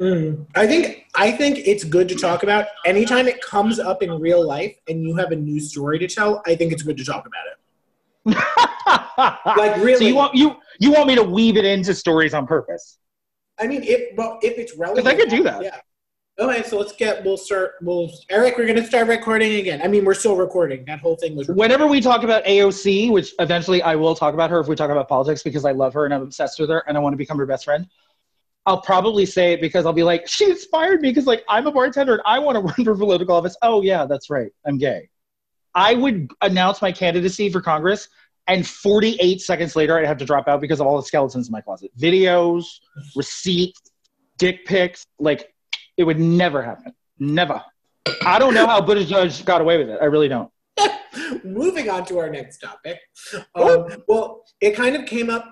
[0.00, 0.46] Mm.
[0.56, 4.44] I think I think it's good to talk about anytime it comes up in real
[4.44, 6.42] life and you have a new story to tell.
[6.46, 7.58] I think it's good to talk about it.
[9.16, 12.46] Like really, So you want you you want me to weave it into stories on
[12.46, 12.98] purpose?
[13.58, 15.62] I mean, if well, if it's relevant, because I could do that.
[15.62, 15.80] Yeah.
[16.36, 17.24] Okay, so let's get.
[17.24, 17.74] We'll start.
[17.80, 18.58] We'll Eric.
[18.58, 19.80] We're gonna start recording again.
[19.82, 20.84] I mean, we're still recording.
[20.86, 21.46] That whole thing was.
[21.48, 24.90] Whenever we talk about AOC, which eventually I will talk about her if we talk
[24.90, 27.18] about politics because I love her and I'm obsessed with her and I want to
[27.18, 27.86] become her best friend.
[28.66, 31.72] I'll probably say it because I'll be like, she inspired me because like I'm a
[31.72, 33.56] bartender and I want to run for political office.
[33.62, 34.50] Oh yeah, that's right.
[34.66, 35.08] I'm gay.
[35.74, 38.08] I would announce my candidacy for Congress
[38.46, 41.52] and 48 seconds later I'd have to drop out because of all the skeletons in
[41.52, 41.90] my closet.
[41.98, 42.64] Videos,
[43.16, 43.80] receipts,
[44.38, 45.52] dick pics, like
[45.96, 46.92] it would never happen.
[47.18, 47.62] Never.
[48.24, 49.98] I don't know how Buttigieg got away with it.
[50.00, 50.50] I really don't.
[51.44, 52.98] Moving on to our next topic.
[53.54, 55.48] Um, well, it kind of came up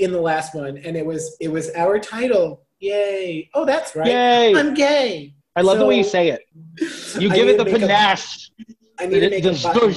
[0.00, 2.62] in the last one, and it was it was our title.
[2.80, 3.48] Yay!
[3.54, 4.06] Oh, that's right.
[4.06, 4.54] Yay!
[4.54, 5.34] I'm gay.
[5.56, 6.42] I love the way you say it.
[7.20, 8.50] You give it the make a- panache.
[8.98, 9.94] I need to make a button.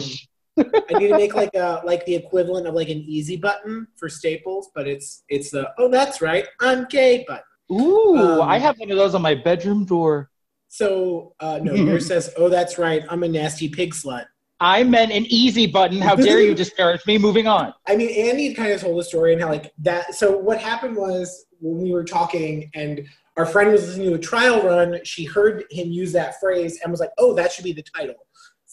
[0.60, 4.10] I need to make like a like the equivalent of like an easy button for
[4.10, 7.44] Staples, but it's it's the oh that's right, I'm gay button.
[7.72, 10.32] Ooh, Um, I have one of those on my bedroom door.
[10.68, 14.26] So uh, no, yours says oh that's right, I'm a nasty pig slut.
[14.60, 16.02] I meant an easy button.
[16.02, 17.20] How dare you disparage me?
[17.20, 17.76] Moving on.
[17.88, 20.16] I mean, Andy kind of told the story and how like that.
[20.16, 23.06] So what happened was when we were talking and
[23.38, 26.90] our friend was listening to a trial run, she heard him use that phrase and
[26.92, 28.16] was like, "Oh, that should be the title."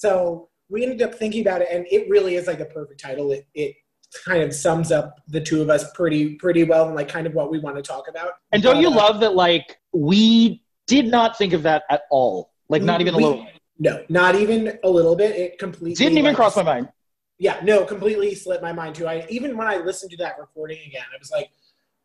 [0.05, 3.33] So we ended up thinking about it, and it really is like a perfect title.
[3.33, 3.75] It it
[4.27, 7.33] kind of sums up the two of us pretty pretty well and like kind of
[7.33, 8.33] what we want to talk about.
[8.53, 9.35] And don't you uh, love that?
[9.35, 12.53] Like we did not think of that at all.
[12.69, 13.47] Like not even a little.
[13.79, 15.35] No, not even a little bit.
[15.37, 16.88] It completely Didn't even like, cross my mind.
[17.38, 19.07] yeah, no, completely slipped my mind too.
[19.07, 21.49] I even when I listened to that recording again, I was like,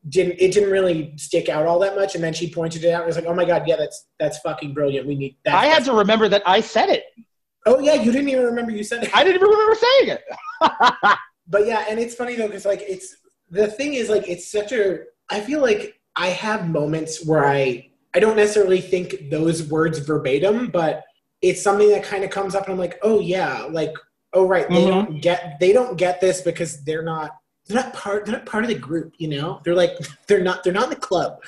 [0.07, 2.15] didn't it didn't really stick out all that much.
[2.15, 3.01] And then she pointed it out.
[3.01, 5.05] and I was like, oh my god, yeah, that's that's fucking brilliant.
[5.05, 5.55] We need that.
[5.55, 7.03] I had to remember that I said it.
[7.69, 9.15] Oh yeah, you didn't even remember you said it.
[9.15, 10.23] I didn't even remember saying it.
[11.51, 13.15] But yeah, and it's funny though because like it's
[13.49, 14.99] the thing is like it's such a.
[15.31, 20.69] I feel like I have moments where I I don't necessarily think those words verbatim,
[20.69, 21.03] but
[21.41, 23.93] it's something that kind of comes up and I'm like, oh yeah, like
[24.33, 24.87] oh right, they Mhm.
[24.87, 27.31] don't get they don't get this because they're not
[27.65, 29.59] they're not part they're not part of the group, you know.
[29.63, 29.93] They're like
[30.27, 31.41] they're not they're not in the club.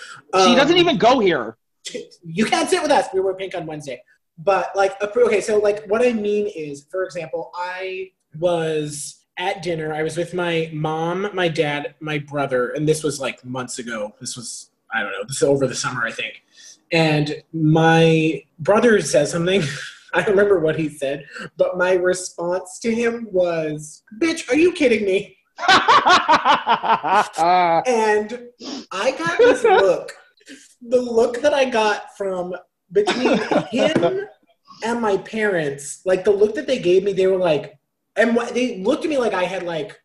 [0.44, 1.58] she Um, doesn't even go here.
[2.24, 3.06] you can't sit with us.
[3.14, 4.02] We wear pink on Wednesday.
[4.38, 9.94] But like, okay, so like, what I mean is, for example, I was at dinner.
[9.94, 14.14] I was with my mom, my dad, my brother, and this was like months ago.
[14.20, 15.24] This was I don't know.
[15.28, 16.44] This is over the summer, I think.
[16.92, 19.64] And my brother says something.
[20.14, 24.74] I don't remember what he said, but my response to him was, "Bitch, are you
[24.74, 25.38] kidding me?"
[27.38, 27.82] Uh.
[27.86, 28.48] And
[28.92, 30.12] I got this look.
[30.82, 32.54] The look that I got from
[32.92, 33.38] between
[33.72, 34.28] him
[34.84, 37.78] and my parents, like the look that they gave me, they were like,
[38.16, 40.00] and what, they looked at me like I had like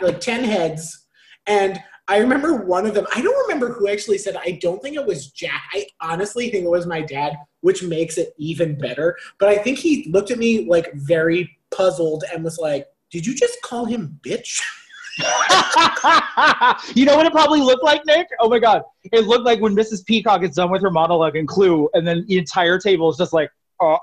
[0.00, 1.06] like ten heads.
[1.46, 3.06] And I remember one of them.
[3.14, 4.36] I don't remember who actually said.
[4.36, 5.62] I don't think it was Jack.
[5.72, 9.16] I honestly think it was my dad, which makes it even better.
[9.38, 13.34] But I think he looked at me like very puzzled and was like, "Did you
[13.34, 14.60] just call him bitch?"
[16.94, 18.28] you know what it probably looked like, Nick?
[18.40, 18.82] Oh my god.
[19.12, 20.04] It looked like when Mrs.
[20.06, 23.32] Peacock is done with her monologue in Clue, and then the entire table is just
[23.32, 23.50] like,
[23.80, 23.98] oh.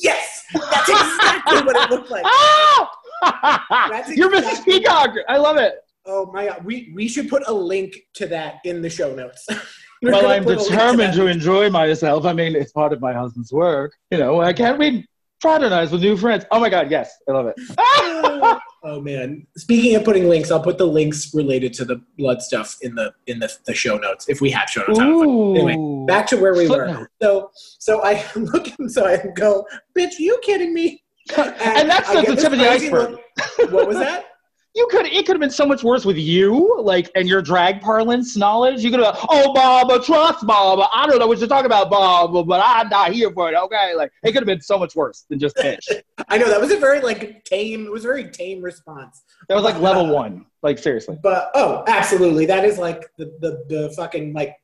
[0.00, 2.24] Yes, that's exactly what it looked like.
[3.70, 4.64] That's You're Mrs.
[4.64, 5.14] Peacock.
[5.28, 5.74] I love it.
[6.06, 9.46] Oh my god, we we should put a link to that in the show notes.
[10.04, 12.24] Well, I'm determined to enjoy myself.
[12.24, 13.92] I mean, it's part of my husband's work.
[14.10, 15.06] You know, I can't be
[15.42, 16.46] fraternized with new friends.
[16.50, 18.58] Oh my god, yes, I love it.
[18.84, 19.46] Oh man!
[19.56, 23.14] Speaking of putting links, I'll put the links related to the blood stuff in the
[23.28, 24.98] in the, the show notes if we have show notes.
[24.98, 25.54] I don't know.
[25.54, 27.08] Anyway, back to where we were.
[27.22, 29.64] So so I look so I go,
[29.96, 31.00] "Bitch, you kidding me?"
[31.36, 33.10] and that's I just the tip of the iceberg.
[33.12, 33.70] look.
[33.70, 34.31] What was that?
[34.74, 37.82] You could it could have been so much worse with you, like and your drag
[37.82, 38.82] parlance knowledge.
[38.82, 40.88] You could have, oh Bob, trust Bob.
[40.94, 43.54] I don't know what you're talking about, Bob, but I'm not here for it.
[43.54, 45.86] Okay, like it could have been so much worse than just bitch.
[46.28, 47.84] I know that was a very like tame.
[47.84, 49.22] It was a very tame response.
[49.48, 50.46] That was like level one.
[50.62, 51.18] Like seriously.
[51.22, 54.56] But oh, absolutely, that is like the the the fucking like,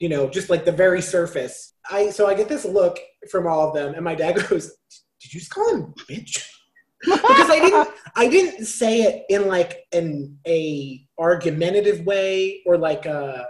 [0.00, 1.74] you know, just like the very surface.
[1.88, 2.98] I so I get this look
[3.30, 4.72] from all of them, and my dad goes,
[5.20, 6.44] "Did you just call him bitch?"
[7.04, 13.06] Because I didn't I didn't say it in like an a argumentative way or like
[13.06, 13.46] a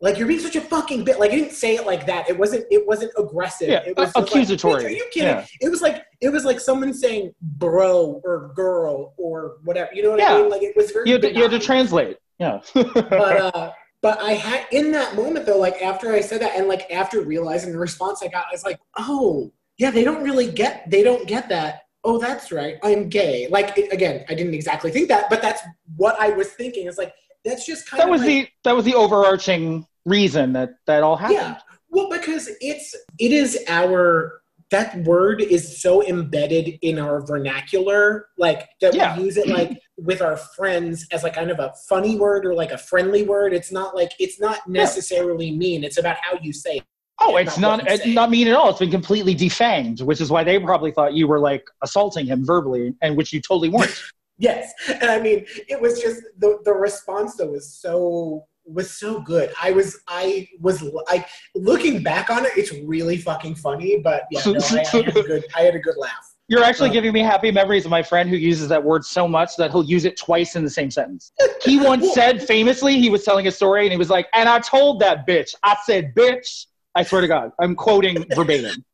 [0.00, 1.18] like you're being such a fucking bit.
[1.18, 2.28] Like I didn't say it like that.
[2.28, 3.68] It wasn't it wasn't aggressive.
[3.68, 4.86] Yeah, it was just like, accusatory.
[4.86, 5.28] Are you kidding?
[5.28, 5.46] Yeah.
[5.60, 9.90] It was like it was like someone saying bro or girl or whatever.
[9.92, 10.34] You know what Yeah.
[10.34, 10.50] I mean?
[10.50, 12.18] Like it was very You had to, you had to translate.
[12.38, 12.60] Yeah.
[12.74, 16.68] but uh but I had in that moment though, like after I said that and
[16.68, 20.50] like after realizing the response I got, I was like, oh yeah, they don't really
[20.50, 21.82] get they don't get that.
[22.08, 23.48] Oh, that's right, I'm gay.
[23.50, 25.60] Like it, again, I didn't exactly think that, but that's
[25.96, 26.86] what I was thinking.
[26.86, 27.12] It's like
[27.44, 30.70] that's just kind of that of was like, the that was the overarching reason that
[30.86, 31.38] that all happened.
[31.38, 31.58] yeah.
[31.90, 34.40] Well, because it's it is our
[34.70, 39.16] that word is so embedded in our vernacular, like that Yeah.
[39.18, 42.54] we use it like with our friends as like kind of a funny word or
[42.54, 43.52] like a friendly word.
[43.52, 45.84] It's not like it's not necessarily mean.
[45.84, 46.84] It's about how you say it.
[47.20, 48.70] Oh, it's not not it's not mean at all.
[48.70, 52.44] It's been completely defanged, which is why they probably thought you were like assaulting him
[52.44, 53.94] verbally, and which you totally weren't.
[54.40, 59.18] Yes, and I mean it was just the the response though was so was so
[59.20, 59.52] good.
[59.60, 61.26] I was I was I
[61.56, 63.96] looking back on it, it's really fucking funny.
[63.98, 66.36] But yeah, no, I, I had a good I had a good laugh.
[66.46, 69.26] You're actually Uh, giving me happy memories of my friend who uses that word so
[69.26, 71.32] much that he'll use it twice in the same sentence.
[71.62, 74.60] He once said famously, he was telling a story and he was like, and I
[74.60, 78.84] told that bitch, I said, bitch, I swear to God, I'm quoting verbatim.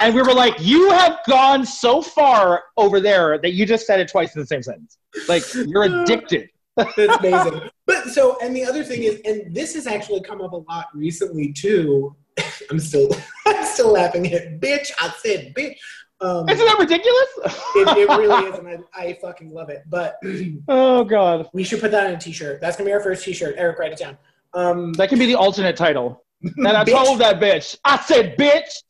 [0.00, 4.00] And we were like, you have gone so far over there that you just said
[4.00, 4.98] it twice in the same sentence.
[5.28, 6.50] Like, you're addicted.
[6.76, 7.62] That's amazing.
[7.86, 10.86] But so, and the other thing is, and this has actually come up a lot
[10.94, 12.14] recently too.
[12.70, 13.08] I'm still,
[13.46, 14.90] I'm still laughing at bitch.
[15.00, 15.76] I said bitch.
[16.20, 17.28] Um, Isn't that ridiculous?
[17.76, 19.84] it, it really is, and I, I fucking love it.
[19.88, 20.18] But
[20.68, 21.48] oh, God.
[21.52, 22.60] we should put that on a t-shirt.
[22.60, 23.54] That's gonna be our first t-shirt.
[23.56, 24.18] Eric, write it down.
[24.54, 26.24] Um, That can be the alternate title.
[26.42, 27.04] And I bitch.
[27.04, 28.82] told that bitch, I said, bitch.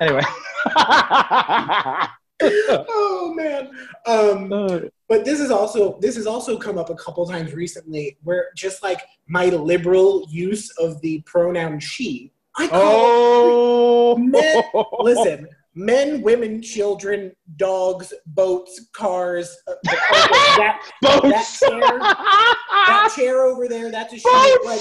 [0.00, 0.22] Anyway.
[2.42, 3.70] oh man.
[4.06, 8.46] Um, but this is also this has also come up a couple times recently, where
[8.56, 12.32] just like my liberal use of the pronoun she.
[12.58, 14.16] I call oh.
[14.16, 14.62] Men-
[15.00, 19.56] listen, men, women, children, dogs, boats, cars.
[19.68, 21.60] uh, that, Boats.
[21.60, 21.98] That chair.
[21.98, 24.56] that chair over there, that's a she.
[24.64, 24.80] Like.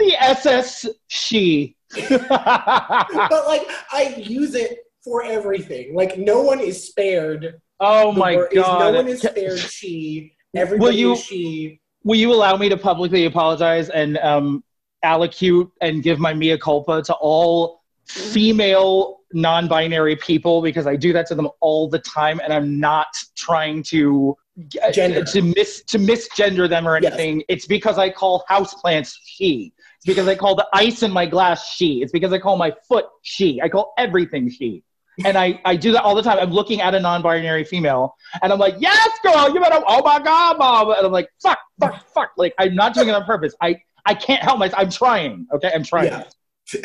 [0.00, 1.76] The SS she.
[2.08, 5.94] but like I use it for everything.
[5.94, 7.60] Like no one is spared.
[7.80, 8.78] oh my word god.
[8.92, 9.58] no one is spared.
[9.58, 10.32] She.
[10.54, 11.80] Everybody you- is she.
[12.02, 14.64] Will you allow me to publicly apologize and um,
[15.04, 21.26] allocute and give my mea culpa to all female non-binary people because I do that
[21.26, 24.34] to them all the time, and I'm not trying to
[24.82, 25.22] uh, Gender.
[25.24, 27.12] to mis to misgender them or Yes.
[27.12, 27.42] anything.
[27.48, 29.72] It's because I call houseplants she.
[30.00, 32.00] It's because I call the ice in my glass she.
[32.02, 33.60] It's because I call my foot she.
[33.62, 34.82] I call everything she.
[35.26, 36.38] And I, I do that all the time.
[36.38, 40.18] I'm looking at a non-binary female, and I'm like, "Yes, girl, you better." Oh my
[40.18, 40.90] god, mom!
[40.92, 43.54] And I'm like, "Fuck, fuck, fuck!" Like I'm not doing it on purpose.
[43.60, 44.80] I I can't help myself.
[44.80, 45.46] I'm trying.
[45.54, 46.06] Okay, I'm trying.
[46.06, 46.24] Yeah.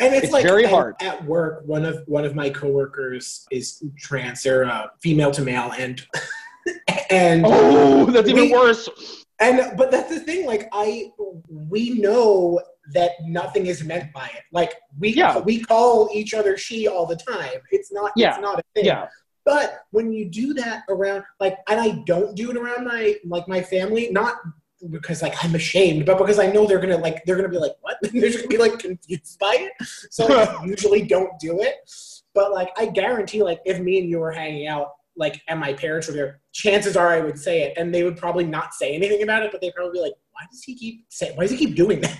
[0.00, 0.96] And it's, It's like very hard.
[1.00, 1.62] at work.
[1.64, 4.42] One of one of my coworkers is trans.
[4.42, 6.04] They're uh, female to male, and
[7.10, 8.88] and Oh, that's even worse.
[9.40, 10.44] and but that's the thing.
[10.44, 11.10] Like I,
[11.48, 12.60] we know
[12.94, 14.42] that nothing is meant by it.
[14.52, 15.38] Like we Yeah.
[15.38, 17.60] we call each other she all the time.
[17.70, 18.12] It's not.
[18.16, 18.30] Yeah.
[18.30, 18.84] It's not a thing.
[18.86, 19.08] Yeah.
[19.44, 23.46] But when you do that around, like, and I don't do it around my like
[23.46, 24.34] my family, not
[24.90, 27.76] because like I'm ashamed, but because I know they're gonna like they're gonna be like,
[27.80, 27.96] what?
[28.02, 29.86] they're just gonna be like confused by it.
[30.10, 31.76] So I usually don't do it.
[32.34, 35.72] But like I guarantee, like if me and you were hanging out, like and my
[35.72, 38.94] parents were there, chances are I would say it, and they would probably not say
[38.94, 41.36] anything about it, but they'd probably be like, why does he keep saying?
[41.36, 42.18] Why does he keep doing that?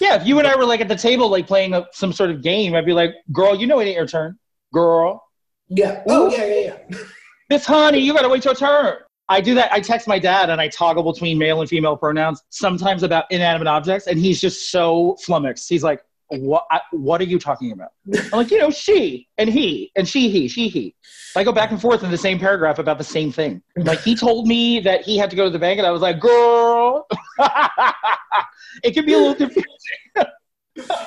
[0.00, 2.30] Yeah, if you and I were like at the table, like playing a, some sort
[2.30, 4.38] of game, I'd be like, "Girl, you know it ain't your turn,
[4.72, 5.22] girl."
[5.68, 6.02] Yeah.
[6.08, 6.98] Oh yeah, yeah, yeah.
[7.50, 8.96] Miss Honey, you gotta wait your turn.
[9.28, 9.72] I do that.
[9.72, 13.68] I text my dad and I toggle between male and female pronouns, sometimes about inanimate
[13.68, 15.68] objects, and he's just so flummoxed.
[15.68, 16.64] He's like, "What?
[16.70, 20.28] I, what are you talking about?" I'm like, "You know, she and he and she,
[20.28, 20.94] he, she, he."
[21.36, 23.62] I go back and forth in the same paragraph about the same thing.
[23.76, 26.02] Like he told me that he had to go to the bank, and I was
[26.02, 27.06] like, "Girl."
[28.82, 29.64] it can be a little confusing.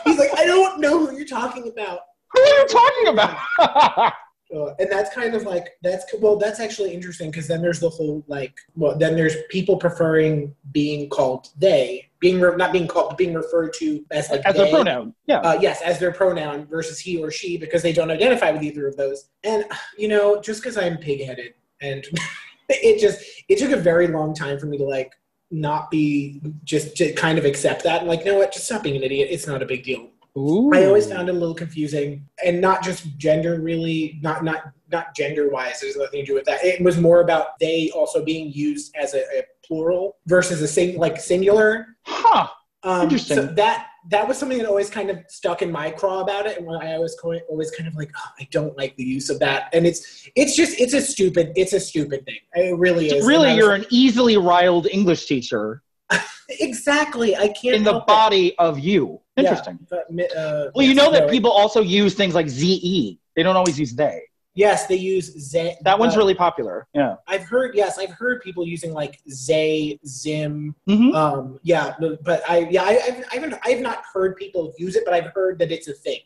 [0.05, 1.99] He's like, I don't know who you're talking about.
[2.33, 4.13] Who are you talking about?
[4.55, 7.89] Uh, and that's kind of like that's well that's actually interesting because then there's the
[7.89, 13.17] whole like well then there's people preferring being called they being re- not being called
[13.17, 14.69] being referred to as like As they.
[14.69, 15.13] a pronoun.
[15.25, 15.39] Yeah.
[15.39, 18.87] uh, yes as their pronoun versus he or she because they don't identify with either
[18.87, 19.65] of those and
[19.97, 22.05] you know just because i'm pig-headed and
[22.69, 25.11] it just it took a very long time for me to like
[25.49, 28.83] not be just to kind of accept that and like you know what just stop
[28.83, 30.71] being an idiot it's not a big deal Ooh.
[30.71, 35.15] I always found it a little confusing, and not just gender, really, not not not
[35.15, 35.81] gender wise.
[35.81, 36.63] There's nothing to do with that.
[36.63, 40.97] It was more about they also being used as a, a plural versus a sing
[40.99, 41.87] like singular.
[42.03, 42.49] Huh.
[42.83, 43.37] Um, Interesting.
[43.37, 46.57] So that that was something that always kind of stuck in my craw about it,
[46.59, 47.17] and I was
[47.49, 50.55] always kind of like, oh, I don't like the use of that, and it's it's
[50.55, 52.39] just it's a stupid it's a stupid thing.
[52.53, 53.25] It really is.
[53.25, 55.83] Really, And I was- you're an easily riled English teacher
[56.49, 57.35] exactly.
[57.35, 58.07] I can't in the help it.
[58.07, 59.19] body of you.
[59.35, 59.43] Yeah.
[59.43, 59.79] Interesting.
[59.89, 60.05] But,
[60.37, 63.19] uh, Well, you know that people also use things like ZE.
[63.35, 64.21] They don't always use they.
[64.57, 66.87] Yes, they use ze- That one's uh, really popular.
[66.95, 67.15] Yeah.
[67.27, 70.73] I've heard yes, I've heard people using like Zay, Zim.
[70.87, 74.95] hmm Um, yeah, but- I yeah I, I've, I haven't I've not heard people use
[74.95, 76.21] it, but I've heard that it's a thing.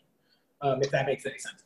[0.62, 1.64] Um, if that makes any sense.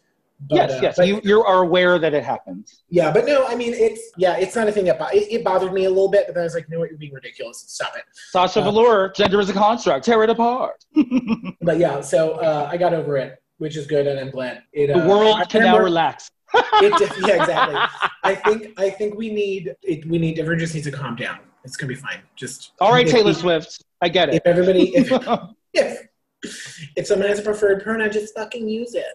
[0.50, 0.94] But, yes, uh, yes.
[0.96, 2.83] but- you, you are aware that it happens.
[2.90, 5.44] yeah, but no, I mean it's yeah, it's not a thing that bo- it, it
[5.44, 7.64] bothered me a little bit, but then I was like, no, you're being ridiculous.
[7.68, 8.02] Stop it.
[8.33, 10.05] Sasha Uh, Velour, gender is a construct.
[10.05, 10.85] Tear it apart.
[11.62, 14.62] But yeah, so uh, I got over it, which is good, and I'm glad.
[14.72, 16.31] It, The uh, world I can now relax.
[16.54, 17.76] It, yeah, exactly.
[18.22, 21.38] I think I think we need it, we need everyone just needs to calm down.
[21.64, 22.20] It's gonna be fine.
[22.37, 23.82] Just All right, if- Taylor if- Swift.
[24.02, 24.42] I get If it.
[24.44, 25.11] everybody if
[25.74, 26.09] if
[26.96, 29.06] if someone has a preferred pronoun, just fucking use it.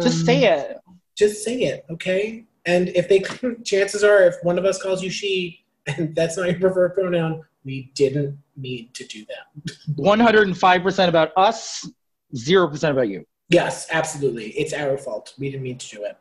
[0.00, 0.78] Just Um, say it.
[1.16, 2.44] Just say it, okay?
[2.66, 3.20] And if they,
[3.64, 7.42] chances are, if one of us calls you she, and that's not your preferred pronoun,
[7.64, 9.74] we didn't mean to do that.
[9.96, 11.88] 105% about us,
[12.34, 13.24] 0% about you.
[13.50, 15.34] Yes, absolutely, it's our fault.
[15.38, 16.16] We didn't mean to do it,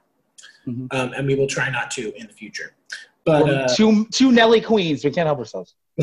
[0.68, 0.88] Mhm.
[0.94, 2.74] um, and we will try not to in the future.
[3.26, 5.04] But We're uh, two, two Nelly queens.
[5.04, 5.76] We can't help ourselves.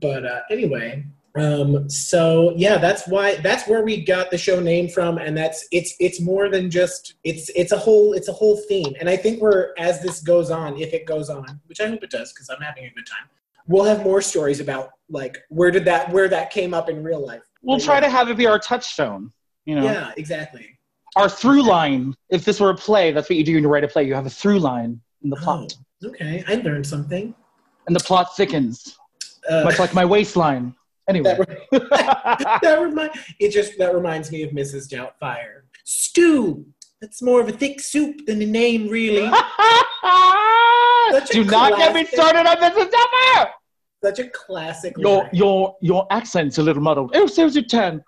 [0.00, 1.04] but uh, anyway
[1.36, 5.66] um so yeah that's why that's where we got the show name from and that's
[5.72, 9.16] it's it's more than just it's it's a whole it's a whole theme and i
[9.16, 12.32] think we're as this goes on if it goes on which i hope it does
[12.32, 13.26] because i'm having a good time
[13.66, 17.26] we'll have more stories about like where did that where that came up in real
[17.26, 19.32] life We'll try to have it be our touchstone.
[19.64, 20.78] You know, yeah exactly
[21.16, 22.14] our through line.
[22.30, 24.04] If this were a play, that's what you do when you write a play.
[24.04, 27.34] You have a through line in the plot, Oh, okay i learned something
[27.86, 28.98] and the plot thickens,
[29.50, 30.74] uh, much like my waistline.
[31.06, 31.36] Anyway,
[31.70, 36.64] that, that remind, it just that reminds me of mrs doubtfire Stew.
[37.00, 39.30] That's more of a thick soup than a name, really.
[41.12, 42.90] A Do not get me started on Mrs.
[42.90, 43.50] Duffer.
[44.02, 44.94] Such a classic.
[44.96, 45.30] Your line.
[45.32, 47.12] your your accent's a little muddled.
[47.14, 48.02] Oh, there's your ten.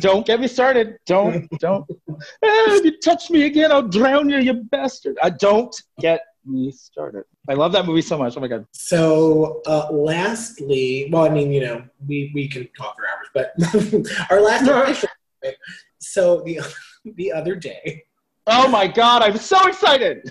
[0.00, 0.98] Don't get me started.
[1.06, 1.84] Don't don't.
[2.10, 5.18] Eh, if you touch me again, I'll drown you, you bastard.
[5.22, 7.24] I don't get me started.
[7.48, 8.36] I love that movie so much.
[8.36, 8.66] Oh my god.
[8.72, 14.10] So, uh, lastly, well, I mean, you know, we, we can talk for hours, but
[14.30, 15.08] our last official.
[15.98, 16.60] So the
[17.16, 18.04] the other day,
[18.50, 20.30] Oh my god, I'm so excited.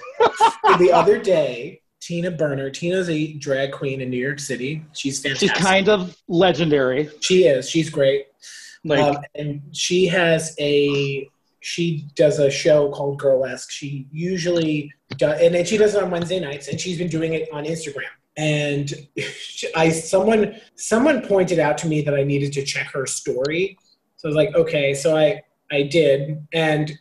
[0.79, 2.71] the other day, Tina Burner.
[2.71, 4.83] Tina's a drag queen in New York City.
[4.93, 5.55] She's fantastic.
[5.55, 7.09] She's kind of legendary.
[7.21, 7.69] She is.
[7.69, 8.25] She's great.
[8.87, 11.29] Like um, and she has a
[11.59, 13.69] she does a show called Girlesque.
[13.69, 17.33] She usually does, and then she does it on Wednesday nights, and she's been doing
[17.33, 18.03] it on Instagram.
[18.37, 18.93] And
[19.75, 23.77] I someone someone pointed out to me that I needed to check her story.
[24.15, 26.97] So I was like, okay, so I I did, and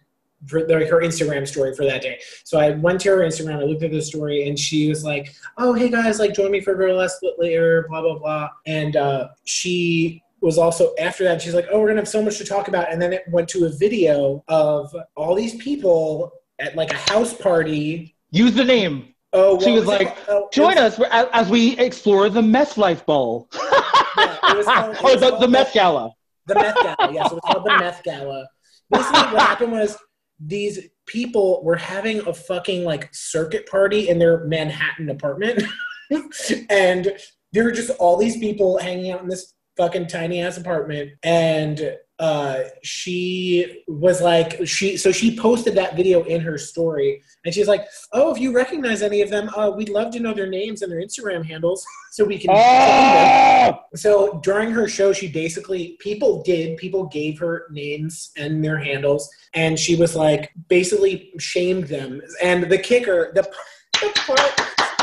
[0.46, 2.20] for her Instagram story for that day.
[2.44, 5.34] So I went to her Instagram, I looked at the story, and she was like,
[5.58, 10.22] "Oh, hey guys, like join me for Girlesque later, blah blah blah." And uh, she
[10.46, 11.42] was also after that.
[11.42, 13.48] She's like, "Oh, we're gonna have so much to talk about," and then it went
[13.50, 18.16] to a video of all these people at like a house party.
[18.30, 19.12] use the name.
[19.32, 20.16] Oh, She was it like.
[20.28, 23.48] Oh, Join was- us as, we explore the meth life bowl.
[23.52, 26.12] it was called- was called the the- meth gala.
[26.46, 28.46] The meth gala, yes, it was called the meth gala.
[28.90, 29.96] Basically, what happened was
[30.38, 35.62] these people were having a fucking like circuit party in their Manhattan apartment,
[36.70, 37.12] and
[37.52, 41.96] there were just all these people hanging out in this fucking tiny ass apartment, and
[42.18, 47.68] uh, she was like, she so she posted that video in her story, and she's
[47.68, 50.80] like, "Oh, if you recognize any of them, uh, we'd love to know their names
[50.80, 53.80] and their Instagram handles so we can." Oh!
[53.94, 59.28] So during her show, she basically people did people gave her names and their handles,
[59.54, 62.20] and she was like basically shamed them.
[62.42, 63.42] And the kicker, the,
[64.00, 64.95] the part,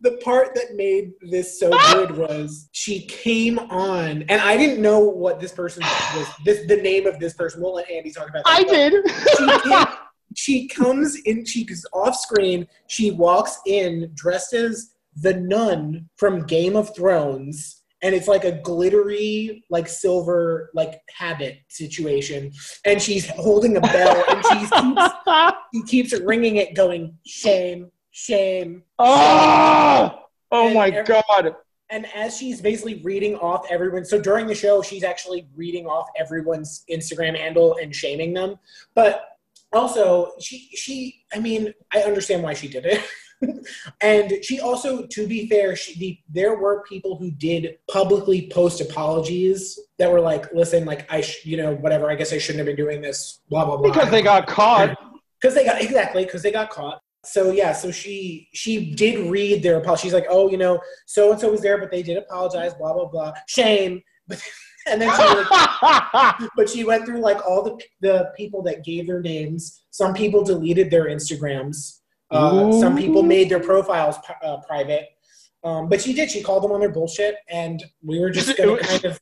[0.00, 5.00] the, part that made this so good was she came on, and I didn't know
[5.00, 6.28] what this person was.
[6.44, 7.62] This the name of this person.
[7.62, 8.44] We'll let Andy talk about.
[8.44, 8.94] That, I did.
[9.36, 9.86] she, came,
[10.36, 16.46] she comes in she goes off screen she walks in dressed as the nun from
[16.46, 22.50] game of thrones and it's like a glittery like silver like habit situation
[22.84, 25.12] and she's holding a bell and she's keeps,
[25.74, 30.14] she keeps ringing it going shame shame ah!
[30.14, 30.24] oh!
[30.52, 31.54] Oh my every- god.
[31.90, 36.08] and as she's basically reading off everyone so during the show she's actually reading off
[36.18, 38.56] everyone's instagram handle and shaming them
[38.94, 39.26] but
[39.72, 43.00] also she she i mean i understand why she did it
[44.02, 48.80] and she also to be fair she the, there were people who did publicly post
[48.80, 52.58] apologies that were like listen like i sh- you know whatever i guess i shouldn't
[52.58, 54.98] have been doing this blah blah blah Because they got caught.
[55.40, 59.62] because they got exactly because they got caught so yeah so she she did read
[59.62, 62.16] their apology she's like oh you know so and so was there but they did
[62.16, 63.32] apologize blah blah blah.
[63.46, 64.02] Shame.
[64.26, 64.42] But
[64.86, 69.06] and then she like, but she went through like all the the people that gave
[69.06, 69.82] their names.
[69.90, 71.98] Some people deleted their instagrams.
[72.30, 75.08] Uh, some people made their profiles uh, private.
[75.64, 78.78] Um, but she did she called them on their bullshit and we were just gonna
[78.78, 79.20] kind of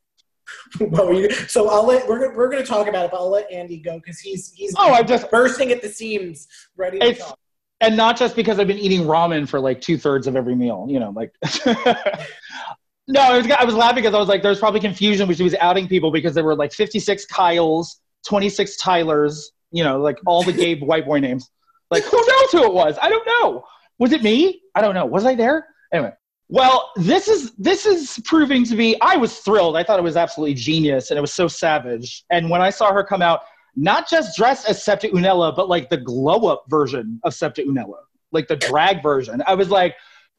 [0.81, 3.51] you, so I'll let we're, gonna- we're going to talk about it, but I'll let
[3.51, 7.39] Andy go because he's he's oh, I'm just bursting at the seams, ready to talk.
[7.81, 10.87] And not just because I've been eating ramen for like two thirds of every meal,
[10.89, 11.33] you know, like.
[11.67, 15.55] no, I was, I was laughing because I was like, there's probably confusion she was
[15.61, 20.53] outing people because there were like 56 Kyles, 26 Tylers, you know, like all the
[20.53, 21.51] gay white boy names.
[21.91, 22.99] Like, who knows who it was?
[23.01, 23.65] I don't know.
[23.99, 24.61] Was it me?
[24.75, 25.07] I don't know.
[25.07, 25.67] Was I there?
[25.93, 26.13] Anyway.
[26.51, 28.99] Well, this is this is proving to be.
[29.03, 29.77] I was thrilled.
[29.77, 32.25] I thought it was absolutely genius, and it was so savage.
[32.31, 33.43] And when I saw her come out,
[33.79, 38.01] not just dressed as Septa Unella, but like the glow up version of Septa Unella,
[38.33, 39.41] like the drag version.
[39.47, 39.95] I was like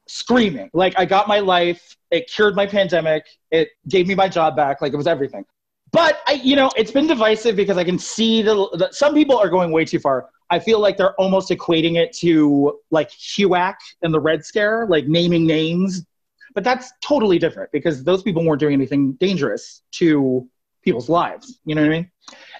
[0.06, 0.68] screaming.
[0.74, 1.96] Like I got my life.
[2.10, 3.24] It cured my pandemic.
[3.50, 4.82] It gave me my job back.
[4.82, 5.46] Like it was everything.
[5.90, 9.38] But I, you know, it's been divisive because I can see the, the some people
[9.38, 10.28] are going way too far.
[10.50, 15.06] I feel like they're almost equating it to like HUAC and the Red Scare, like
[15.06, 16.04] naming names.
[16.54, 20.48] But that's totally different because those people weren't doing anything dangerous to
[20.82, 21.60] people's lives.
[21.64, 22.10] You know what I mean?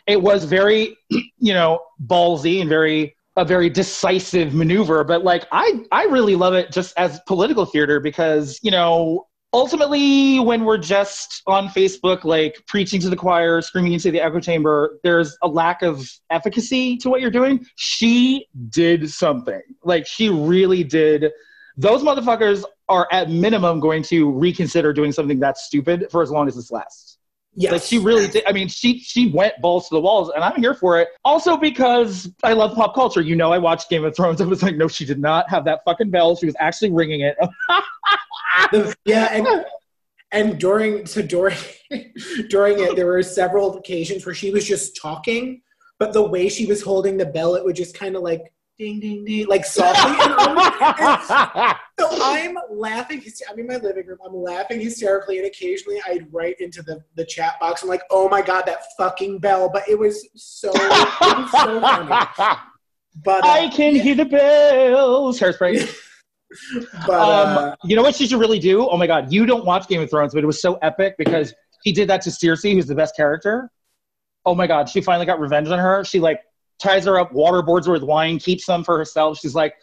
[0.06, 5.04] It was very, you know, ballsy and very a very decisive maneuver.
[5.04, 10.38] But like I I really love it just as political theater because, you know, ultimately
[10.38, 15.00] when we're just on facebook like preaching to the choir screaming into the echo chamber
[15.02, 17.64] there's a lack of efficacy to what you're doing.
[17.76, 19.62] She did something.
[19.82, 21.32] Like she really did.
[21.76, 26.46] Those motherfuckers are at minimum going to reconsider doing something that's stupid for as long
[26.46, 27.18] as this lasts
[27.54, 27.72] Yes.
[27.72, 28.44] Like she really did.
[28.46, 31.08] I mean, she she went balls to the walls, and I'm here for it.
[31.24, 33.20] Also because I love pop culture.
[33.20, 34.40] You know, I watched Game of Thrones.
[34.42, 36.36] I was like, no, she did not have that fucking bell.
[36.36, 37.36] She was actually ringing it.
[38.72, 39.64] The- yeah, and
[40.32, 41.56] and during so during
[42.48, 45.62] during it, there were several occasions where she was just talking,
[45.98, 48.98] but the way she was holding the bell, it would just kind of like ding
[48.98, 50.16] ding ding, like softly.
[52.00, 53.22] So I'm laughing.
[53.50, 54.16] I'm in my living room.
[54.24, 57.82] I'm laughing hysterically, and occasionally I'd write into the the chat box.
[57.82, 61.80] I'm like, "Oh my god, that fucking bell!" But it was so it was so
[61.80, 62.56] funny.
[63.22, 65.38] But uh, I can hear the bells.
[65.40, 65.94] Hairspray.
[67.06, 68.88] but uh, Um, you know what she should really do?
[68.88, 71.52] Oh my god, you don't watch Game of Thrones, but it was so epic because
[71.82, 73.68] he did that to Cersei, who's the best character.
[74.46, 76.02] Oh my god, she finally got revenge on her.
[76.04, 76.40] She like
[76.80, 79.38] ties her up, waterboards her with wine, keeps them for herself.
[79.38, 79.74] She's like,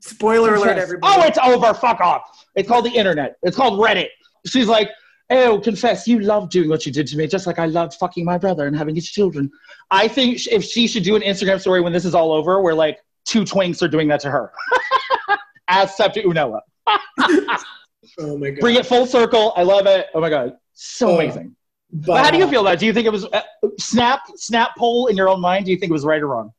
[0.00, 1.14] spoiler alert, everybody.
[1.16, 1.74] Oh, it's over.
[1.74, 2.46] Fuck off.
[2.54, 3.36] It's called the internet.
[3.42, 4.08] It's called Reddit.
[4.46, 4.90] She's like,
[5.30, 8.24] oh, confess, you love doing what you did to me, just like I loved fucking
[8.24, 9.50] my brother and having his children.
[9.90, 12.74] I think if she should do an Instagram story when this is all over, where
[12.74, 14.52] like two twinks are doing that to her,
[15.68, 16.60] as Septa Unella.
[16.86, 18.60] oh my god.
[18.60, 19.52] Bring it full circle.
[19.56, 20.06] I love it.
[20.14, 21.56] Oh my god, so Oh, amazing.
[22.04, 22.80] But how do you uh, feel about it?
[22.80, 23.42] Do you think it was uh,
[23.78, 25.64] snap snap poll in your own mind?
[25.66, 26.52] Do you think it was right or wrong?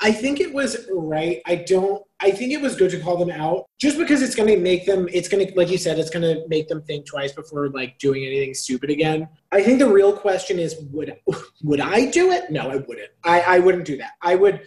[0.00, 1.40] I think it was right.
[1.46, 2.02] I don't.
[2.20, 4.86] I think it was good to call them out, just because it's going to make
[4.86, 5.08] them.
[5.12, 7.98] It's going to, like you said, it's going to make them think twice before like
[7.98, 9.28] doing anything stupid again.
[9.52, 11.16] I think the real question is, would
[11.62, 12.50] would I do it?
[12.50, 13.10] No, I wouldn't.
[13.24, 14.12] I, I wouldn't do that.
[14.22, 14.62] I would.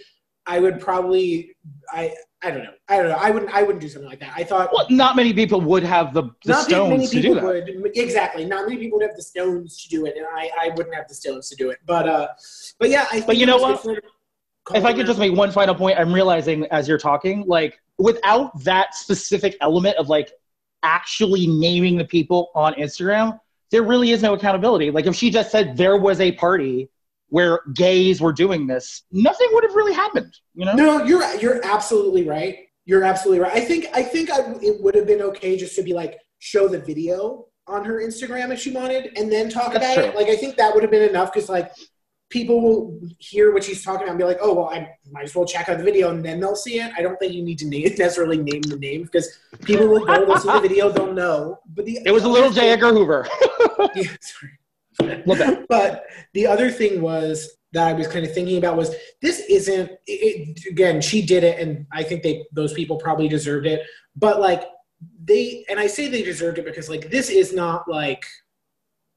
[0.46, 1.56] I would probably.
[1.92, 2.14] I.
[2.42, 2.74] I don't know.
[2.88, 3.18] I don't know.
[3.20, 3.54] I wouldn't.
[3.54, 4.32] I wouldn't do something like that.
[4.36, 7.16] I thought Well, not many people would have the, the not that many stones to
[7.18, 7.82] people do that.
[7.82, 7.98] would.
[7.98, 8.46] Exactly.
[8.46, 10.50] Not many people would have the stones to do it, and I.
[10.60, 11.80] I wouldn't have the stones to do it.
[11.86, 12.08] But.
[12.08, 12.28] uh
[12.80, 13.04] But yeah.
[13.04, 13.76] I think But you know what?
[13.76, 14.08] good for her to
[14.64, 17.80] call if I could just make one final point, I'm realizing as you're talking, like
[17.98, 20.32] without that specific element of like
[20.84, 23.38] actually naming the people on Instagram,
[23.72, 24.92] there really is no accountability.
[24.92, 26.90] Like if she just said there was a party
[27.30, 30.36] where gays were doing this, nothing would have really happened.
[30.54, 30.74] You know?
[30.74, 32.58] No, you're you're absolutely right.
[32.86, 33.54] You're absolutely right.
[33.54, 36.68] I think I think I, it would have been okay just to be like show
[36.68, 40.04] the video on her Instagram if she wanted, and then talk That's about true.
[40.06, 40.16] it.
[40.16, 41.72] Like I think that would have been enough because like
[42.30, 45.36] people will hear what she's talking about and be like, oh well, I might as
[45.36, 46.92] well check out the video and then they'll see it.
[46.98, 50.26] I don't think you need to name, necessarily name the name because people will go,
[50.26, 51.60] they'll see the video, they'll know.
[51.74, 52.72] But the It was a little J.
[52.72, 53.28] Edgar Hoover.
[53.96, 54.59] Yeah, sorry.
[55.02, 55.66] Love that.
[55.68, 59.92] but the other thing was that I was kind of thinking about was this isn't
[60.08, 63.82] it, again she did it and I think they those people probably deserved it.
[64.16, 64.64] But like
[65.24, 68.26] they and I say they deserved it because like this is not like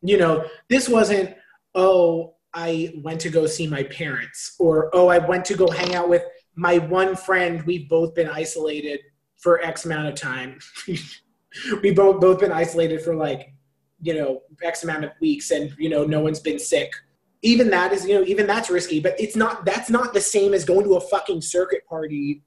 [0.02, 1.34] you know this wasn't
[1.74, 5.94] oh I went to go see my parents or oh I went to go hang
[5.94, 6.22] out with
[6.54, 7.62] my one friend.
[7.62, 9.00] We've both been isolated
[9.38, 10.58] for X amount of time.
[11.82, 13.52] We both both been isolated for like
[14.02, 16.92] you know x amount of weeks and you know no one's been sick
[17.42, 20.52] even that is you know even that's risky but it's not that's not the same
[20.52, 22.42] as going to a fucking circuit party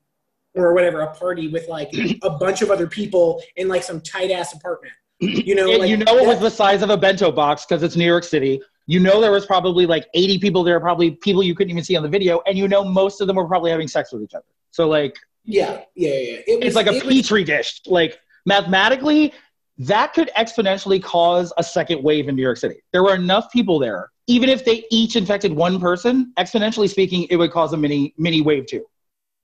[0.54, 1.92] or whatever a party with like
[2.24, 5.90] a bunch of other people in like some tight ass apartment you know And like
[5.90, 8.62] you know it was the size of a bento box because it's New York City.
[8.88, 11.96] You know there was probably like 80 people there, probably people you couldn't even see
[11.96, 14.34] on the video, and you know most of them were probably having sex with each
[14.34, 14.46] other.
[14.72, 17.82] So like yeah yeah yeah it was, it's like a petri dish.
[17.86, 19.34] Like mathematically,
[19.78, 22.76] that could exponentially cause a second wave in New York City.
[22.94, 24.10] There were enough people there.
[24.28, 28.42] Even if they each infected one person, exponentially speaking, it would cause a mini mini
[28.42, 28.86] wave too.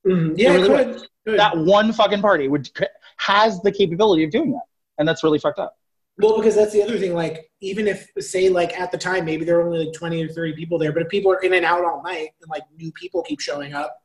[0.08, 0.34] Mhm.
[0.38, 1.40] yeah really could, could.
[1.40, 2.70] That one fucking party would
[3.18, 4.64] has the capability of doing that,
[4.98, 5.78] and that's really fucked up.
[6.18, 7.14] Well, because that's the other thing.
[7.14, 10.28] Like, even if, say, like at the time, maybe there were only like twenty or
[10.28, 12.92] thirty people there, but if people are in and out all night and like new
[12.94, 13.98] people keep showing up,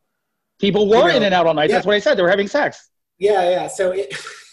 [0.59, 1.69] People were You know, in and out all night.
[1.71, 1.77] yeah.
[1.77, 2.17] That's what I said.
[2.17, 2.91] They were having sex.
[3.19, 3.67] yeah, yeah.
[3.69, 4.33] So it, it's true.
[4.33, 4.46] So,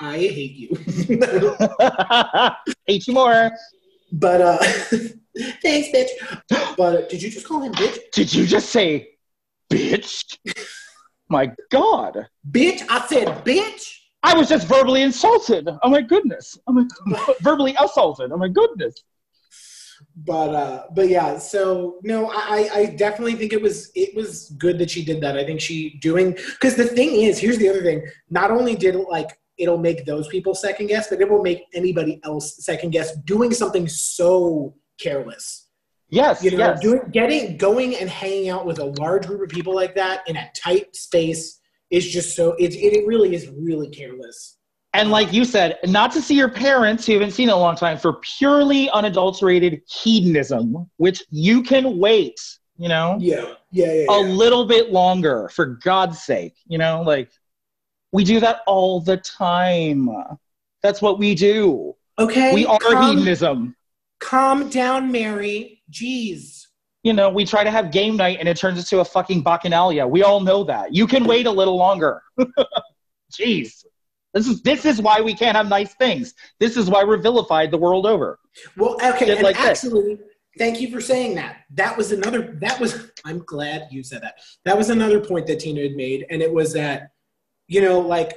[0.00, 0.76] I hate you.
[2.86, 3.50] Hate you more.
[4.12, 4.58] but uh,
[5.62, 6.08] thanks, bitch.
[6.76, 7.98] But uh, did you just call him bitch?
[8.12, 9.08] Did you just say,
[9.70, 10.38] bitch?
[11.28, 12.26] My God.
[12.50, 13.94] Bitch, I said bitch.
[14.22, 15.68] I was just verbally insulted.
[15.82, 16.58] Oh my goodness.
[16.66, 16.86] Oh my,
[17.42, 18.32] verbally assaulted.
[18.32, 18.94] Oh my goodness.
[20.16, 21.38] But uh, but yeah.
[21.38, 25.36] So no, I I definitely think it was it was good that she did that.
[25.36, 28.06] I think she doing because the thing is, here's the other thing.
[28.30, 31.64] Not only did it like it'll make those people second guess, but it will make
[31.74, 35.68] anybody else second guess doing something so careless.
[36.10, 36.42] Yes.
[36.42, 36.80] You know, yes.
[36.80, 40.36] doing getting going and hanging out with a large group of people like that in
[40.36, 44.57] a tight space is just so it it really is really careless.
[44.94, 47.58] And like you said, not to see your parents who you haven't seen in a
[47.58, 52.40] long time for purely unadulterated hedonism, which you can wait,
[52.78, 54.06] you know, Yeah, yeah, yeah.
[54.08, 57.30] a little bit longer for God's sake, you know, like
[58.12, 60.08] we do that all the time.
[60.82, 61.94] That's what we do.
[62.18, 62.54] Okay.
[62.54, 63.76] We are calm, hedonism.
[64.20, 65.82] calm down, Mary.
[65.92, 66.66] Jeez.
[67.02, 70.08] You know, we try to have game night and it turns into a fucking bacchanalia.
[70.08, 70.94] We all know that.
[70.94, 72.22] You can wait a little longer.
[73.32, 73.77] Jeez.
[74.38, 76.34] This is this is why we can't have nice things.
[76.60, 78.38] This is why we're vilified the world over.
[78.76, 79.84] Well, okay, Shit and like this.
[79.84, 80.20] actually,
[80.58, 81.62] thank you for saying that.
[81.70, 82.56] That was another.
[82.60, 83.10] That was.
[83.24, 84.36] I'm glad you said that.
[84.64, 87.10] That was another point that Tina had made, and it was that,
[87.66, 88.34] you know, like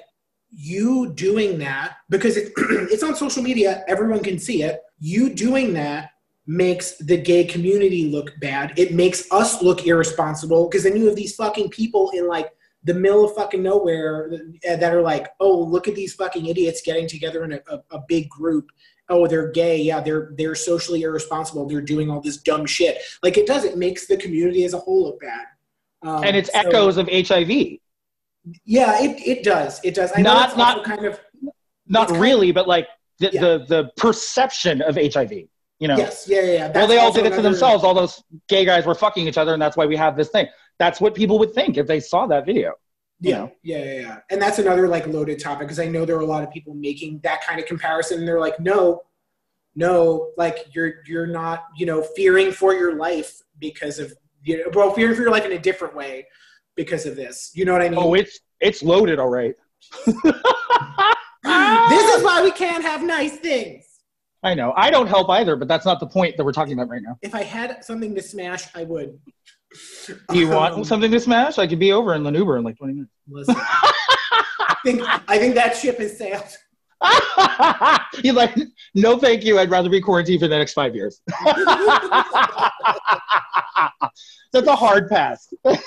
[0.49, 4.81] you doing that because it, it's on social media, everyone can see it.
[4.97, 6.09] You doing that
[6.47, 8.73] makes the gay community look bad.
[8.75, 12.49] It makes us look irresponsible because then you have these fucking people in like
[12.83, 14.31] the middle of fucking nowhere
[14.63, 17.99] that are like, oh, look at these fucking idiots getting together in a, a, a
[18.07, 18.69] big group.
[19.09, 19.77] Oh, they're gay.
[19.81, 21.67] Yeah, they're they're socially irresponsible.
[21.67, 22.97] They're doing all this dumb shit.
[23.21, 23.65] Like it does.
[23.65, 25.45] It makes the community as a whole look bad.
[26.03, 27.77] Um, And it's so- echoes of HIV.
[28.65, 29.79] Yeah, it, it does.
[29.83, 30.11] It does.
[30.15, 31.19] I know Not- not- kind of
[31.87, 32.87] Not really, but like
[33.19, 33.41] the, Yeah.
[33.41, 35.31] the the perception of HIV.
[35.79, 35.97] You know.
[35.97, 36.51] yes, yeah, yeah.
[36.53, 36.71] yeah.
[36.75, 37.83] well, they all did it to another- themselves.
[37.83, 40.47] All those gay guys were fucking each other, and that's why we have this thing.
[40.81, 42.73] That's what people would think if they saw that video.
[43.19, 43.51] Yeah, know?
[43.61, 44.17] yeah, yeah, yeah.
[44.31, 46.73] And that's another like loaded topic because I know there are a lot of people
[46.73, 48.17] making that kind of comparison.
[48.17, 49.03] And they're like, no,
[49.75, 54.11] no, like you're you're not, you know, fearing for your life because of
[54.43, 56.25] you know, well, fearing for your life in a different way
[56.75, 57.51] because of this.
[57.53, 57.99] You know what I mean?
[57.99, 59.53] Oh, it's it's loaded, all right.
[60.05, 60.23] this is
[62.23, 63.85] why we can't have nice things.
[64.41, 64.73] I know.
[64.75, 67.19] I don't help either, but that's not the point that we're talking about right now.
[67.21, 69.19] If I had something to smash, I would.
[70.29, 71.57] Do you want Um, something to smash?
[71.57, 73.11] I could be over in Lanuber in like 20 minutes.
[73.29, 73.55] listen.
[73.57, 76.43] I think I think that ship has sailed.
[78.23, 78.55] You're like,
[78.95, 79.57] no, thank you.
[79.59, 81.21] I'd rather be quarantined for the next five years.
[84.53, 85.47] That's a hard pass.
[85.65, 85.77] oh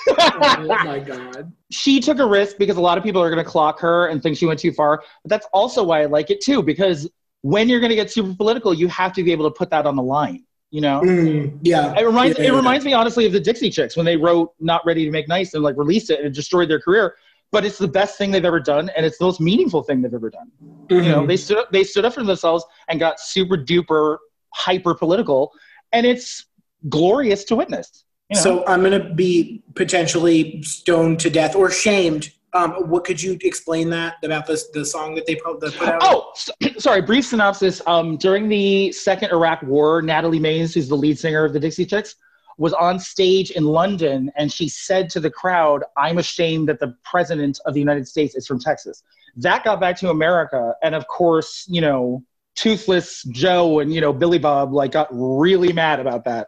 [0.83, 1.51] my god.
[1.71, 4.23] she took a risk because a lot of people are going to clock her and
[4.23, 5.03] think she went too far.
[5.23, 7.07] But that's also why I like it too, because
[7.41, 9.85] when you're going to get super political, you have to be able to put that
[9.85, 10.44] on the line.
[10.71, 11.93] You know, Mm, yeah.
[11.97, 12.55] it reminds Yeah, it yeah.
[12.55, 15.53] reminds me honestly of the Dixie Chicks when they wrote "Not Ready to Make Nice"
[15.53, 17.15] and like released it and it destroyed their career.
[17.51, 20.13] But it's the best thing they've ever done, and it's the most meaningful thing they've
[20.13, 20.51] ever done.
[20.89, 21.27] You know, Mhm.
[21.27, 24.17] they stood up, they stood up for themselves and got super duper
[24.53, 25.51] hyper political,
[25.93, 26.45] and it's
[26.89, 28.03] glorious to witness.
[28.29, 28.41] You know?
[28.41, 32.31] So I'm going to be potentially stoned to death or shamed.
[32.55, 35.99] Um, what could you explain that about this the song that they put, out?
[36.01, 36.49] Oh, s-
[36.81, 37.01] sorry.
[37.01, 37.81] Brief synopsis.
[37.85, 41.85] Um, during the second Iraq War, Natalie Maines, who's the lead singer of the Dixie
[41.85, 42.15] Chicks,
[42.57, 46.95] was on stage in London, and she said to the crowd, "I'm ashamed that the
[47.03, 49.03] president of the United States is from Texas."
[49.35, 52.23] That got back to America, and of course, you know,
[52.55, 56.47] Toothless Joe and you know Billy Bob like got really mad about that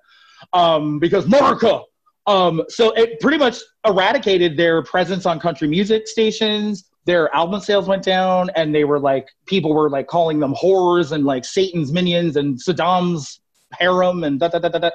[0.54, 1.82] um, because America.
[2.28, 6.90] Um, so it pretty much eradicated their presence on country music stations.
[7.06, 11.14] Their album sales went down, and they were like, people were like calling them whores
[11.14, 13.40] and like Satan's minions and Saddam's
[13.72, 14.90] harem and da da da da da.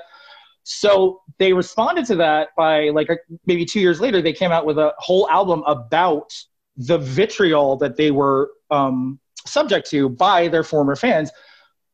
[0.65, 3.09] So they responded to that by like
[3.47, 6.31] maybe two years later, they came out with a whole album about
[6.77, 11.31] the vitriol that they were um, subject to by their former fans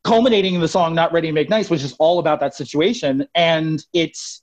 [0.05, 3.27] culminating in the song not ready to make nice which is all about that situation
[3.35, 4.43] and it's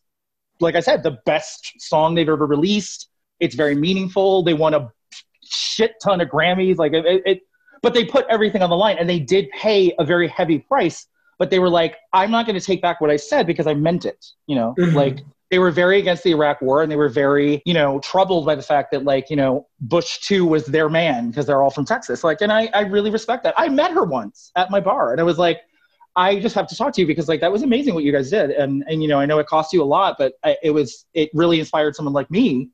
[0.60, 3.10] like i said the best song they've ever released.
[3.40, 4.44] It's very meaningful.
[4.44, 4.90] They won a
[5.44, 6.78] shit ton of grammys.
[6.78, 7.42] Like it, it
[7.82, 11.08] but they put everything on the line and they did pay a very heavy price
[11.38, 13.74] but they were like i'm not going to take back what i said because i
[13.74, 14.74] meant it you know?
[14.80, 14.94] Mhm.
[14.94, 15.20] like
[15.52, 18.56] they were very against the iraq war and they were very you know troubled by
[18.56, 21.86] the fact that like you know bush 2 was their man because they're all from
[21.86, 22.24] texas.
[22.24, 23.54] Like and I, I really respect that.
[23.58, 25.60] I met her once at my bar and i was like
[26.16, 28.30] i just have to talk to you because like that was amazing what you guys
[28.30, 30.72] did and and you know i know it cost you a lot but I, it
[30.72, 32.70] was it really inspired someone like me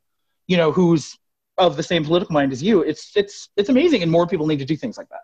[0.48, 1.18] you know who's
[1.58, 4.60] of the same political mind as you it's it's it's amazing and more people need
[4.60, 5.22] to do things like that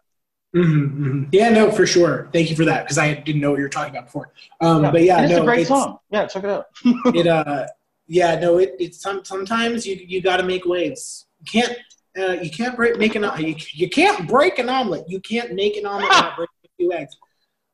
[0.55, 1.27] Mhm, mhm.
[1.31, 2.29] Yeah, no, for sure.
[2.31, 4.31] Thank you for that because I didn't know what you were talking about before.
[4.61, 6.67] Um, But yeah, it's no, a great it's, song yeah check it out
[7.13, 7.67] It uh,
[8.07, 11.27] yeah, no, it it's some, sometimes you you got to make waves.
[11.39, 11.77] You can't
[12.17, 15.03] uh, you can't break make an you, you can't break an omelet.
[15.07, 17.17] You can't make an omelet without breaking a few eggs.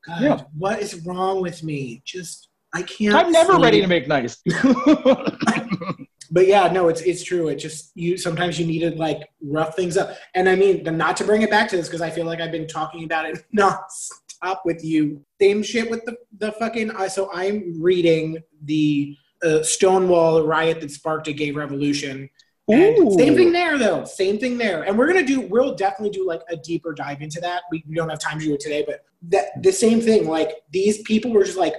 [0.06, 0.40] God, Yeah.
[0.56, 2.02] what is wrong with me?
[2.04, 3.14] Just I can't.
[3.14, 4.42] i'm never see- ready to make nice
[6.30, 7.48] But yeah, no, it's it's true.
[7.48, 10.16] It just you sometimes you need to like rough things up.
[10.34, 12.50] And I mean, not to bring it back to this because I feel like I've
[12.50, 15.24] been talking about it nonstop with you.
[15.40, 16.90] Same shit with the the fucking.
[16.90, 22.28] Uh, so I'm reading the uh, Stonewall riot that sparked a gay revolution.
[22.70, 24.04] Same thing there, though.
[24.04, 24.84] Same thing there.
[24.84, 25.42] And we're gonna do.
[25.42, 27.62] We'll definitely do like a deeper dive into that.
[27.70, 30.26] We, we don't have time to do it today, but that the same thing.
[30.26, 31.74] Like these people were just like,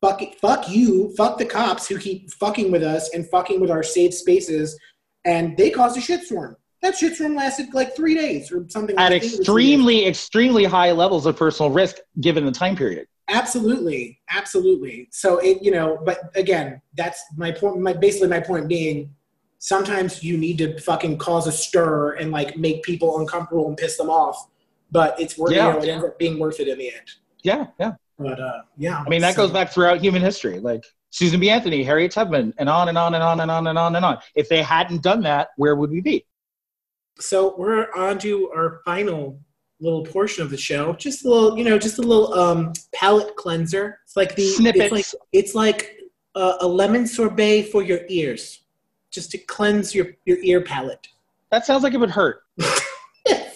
[0.00, 3.70] fuck, it, fuck you, fuck the cops who keep fucking with us and fucking with
[3.70, 4.78] our safe spaces,
[5.24, 6.56] and they caused a shitstorm.
[6.82, 8.96] That shit's room lasted like three days or something.
[8.96, 9.70] At I think it was three days.
[9.70, 13.06] extremely, extremely high levels of personal risk given the time period.
[13.28, 15.08] Absolutely, absolutely.
[15.10, 17.80] So it, you know, but again, that's my point.
[17.80, 19.10] My basically my point being,
[19.58, 23.96] sometimes you need to fucking cause a stir and like make people uncomfortable and piss
[23.96, 24.48] them off.
[24.90, 25.68] But it's worth Yeah.
[25.68, 27.10] you know, it ends up being worth it in the end.
[27.42, 27.92] Yeah, yeah.
[28.18, 30.58] But uh, yeah, I mean, that so- goes back throughout human history.
[30.60, 31.50] Like Susan B.
[31.50, 34.18] Anthony, Harriet Tubman, and on and on and on and on and on and on.
[34.34, 36.24] If they hadn't done that, where would we be?
[37.18, 39.40] So we're on to our final
[39.80, 40.94] little portion of the show.
[40.94, 43.98] Just a little, you know, just a little um palate cleanser.
[44.04, 44.84] It's like the Snippets.
[44.84, 45.96] It's like it's like
[46.34, 48.62] a, a lemon sorbet for your ears,
[49.16, 51.08] just to cleanse your your ear palate.
[51.50, 52.42] That sounds like it would hurt.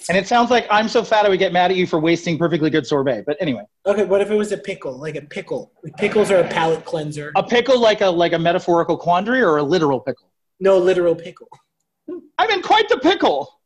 [0.09, 2.37] And it sounds like I'm so fat I would get mad at you for wasting
[2.37, 3.23] perfectly good sorbet.
[3.27, 4.99] But anyway, Okay, what if it was a pickle?
[4.99, 5.71] Like a pickle.
[5.85, 7.31] Like pickles are a palate cleanser.
[7.37, 10.33] a pickle like a like a metaphorical quandary or a literal pickle.
[10.59, 11.49] No literal pickle.
[12.39, 13.61] I'm in quite the pickle.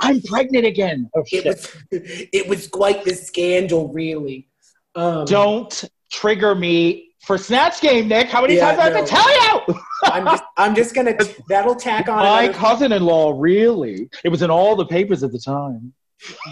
[0.00, 1.08] I'm pregnant again.
[1.14, 4.48] Oh It was it was quite the scandal, really.
[4.96, 8.28] Um, Don't trigger me for Snatch Game, Nick.
[8.28, 9.04] How many Yeah, times do I have no.
[9.04, 9.80] to tell you?
[10.04, 11.16] I'm just I'm just gonna
[11.48, 14.08] that'll tack on My another- cousin-in-law, really?
[14.24, 15.92] It was in all the papers at the time.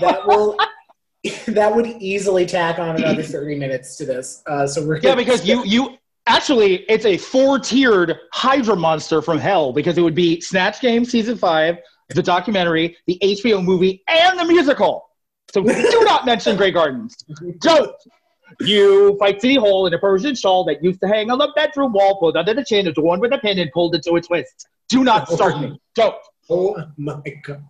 [0.00, 0.56] that will
[1.48, 4.42] that would easily tack on another 30 minutes to this.
[4.46, 5.96] Uh, so we're Yeah, because you you
[6.26, 11.38] actually it's a four-tiered Hydra monster from hell because it would be Snatch Game season
[11.38, 15.08] five, the documentary, the HBO movie, and the musical.
[15.52, 17.14] So do not mention Grey Gardens.
[17.60, 17.92] Don't.
[18.60, 21.92] You fight City Hall in a Persian shawl that used to hang on the bedroom
[21.92, 24.68] wall, pulled under the chin, adorned with a pin, and pulled into a twist.
[24.88, 25.80] Do not start me.
[25.94, 26.16] Don't.
[26.50, 27.64] Oh my god.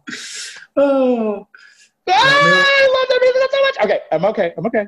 [0.76, 1.46] Oh.
[2.08, 3.76] Ah, I love that music so much.
[3.84, 4.52] Okay, I'm okay.
[4.58, 4.86] I'm okay.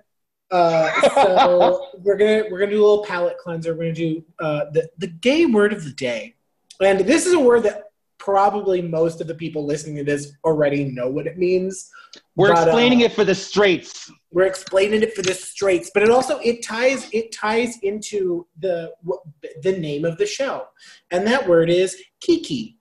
[0.51, 3.73] Uh, so we're gonna we're gonna do a little palate cleanser.
[3.75, 6.35] We're gonna do uh, the the gay word of the day,
[6.83, 7.85] and this is a word that
[8.19, 11.91] probably most of the people listening to this already know what it means.
[12.35, 14.11] We're But, uh, explaining it for the straights.
[14.37, 18.93] We're explaining it for the straights but it also it ties it ties into the
[19.63, 20.67] the name of the show.
[21.11, 22.79] And that word is kiki.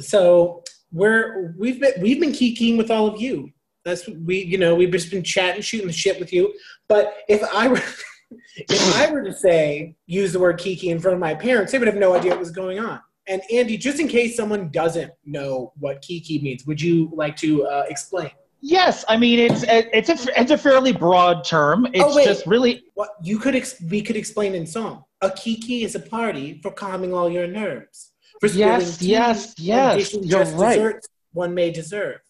[0.00, 0.62] So
[0.92, 3.50] we're we've been we've been kikiing with all of you.
[3.84, 6.52] That's we you know we've just been chatting shooting the shit with you.
[6.88, 7.82] But if i were
[8.56, 11.78] if i were to say use the word kiki in front of my parents they
[11.78, 13.00] would have no idea what was going on.
[13.26, 17.66] And andy just in case someone doesn't know what kiki means would you like to
[17.66, 18.30] uh, explain
[18.66, 21.84] Yes, I mean it's it's a it's a fairly broad term.
[21.92, 22.24] It's Oh, wait.
[22.24, 25.04] just really What you could ex- we could explain in song.
[25.20, 28.12] A kiki is a party for calming all your nerves.
[28.40, 30.76] For Yes, tea yes, yes, you're just right.
[30.76, 32.20] desserts one may deserve.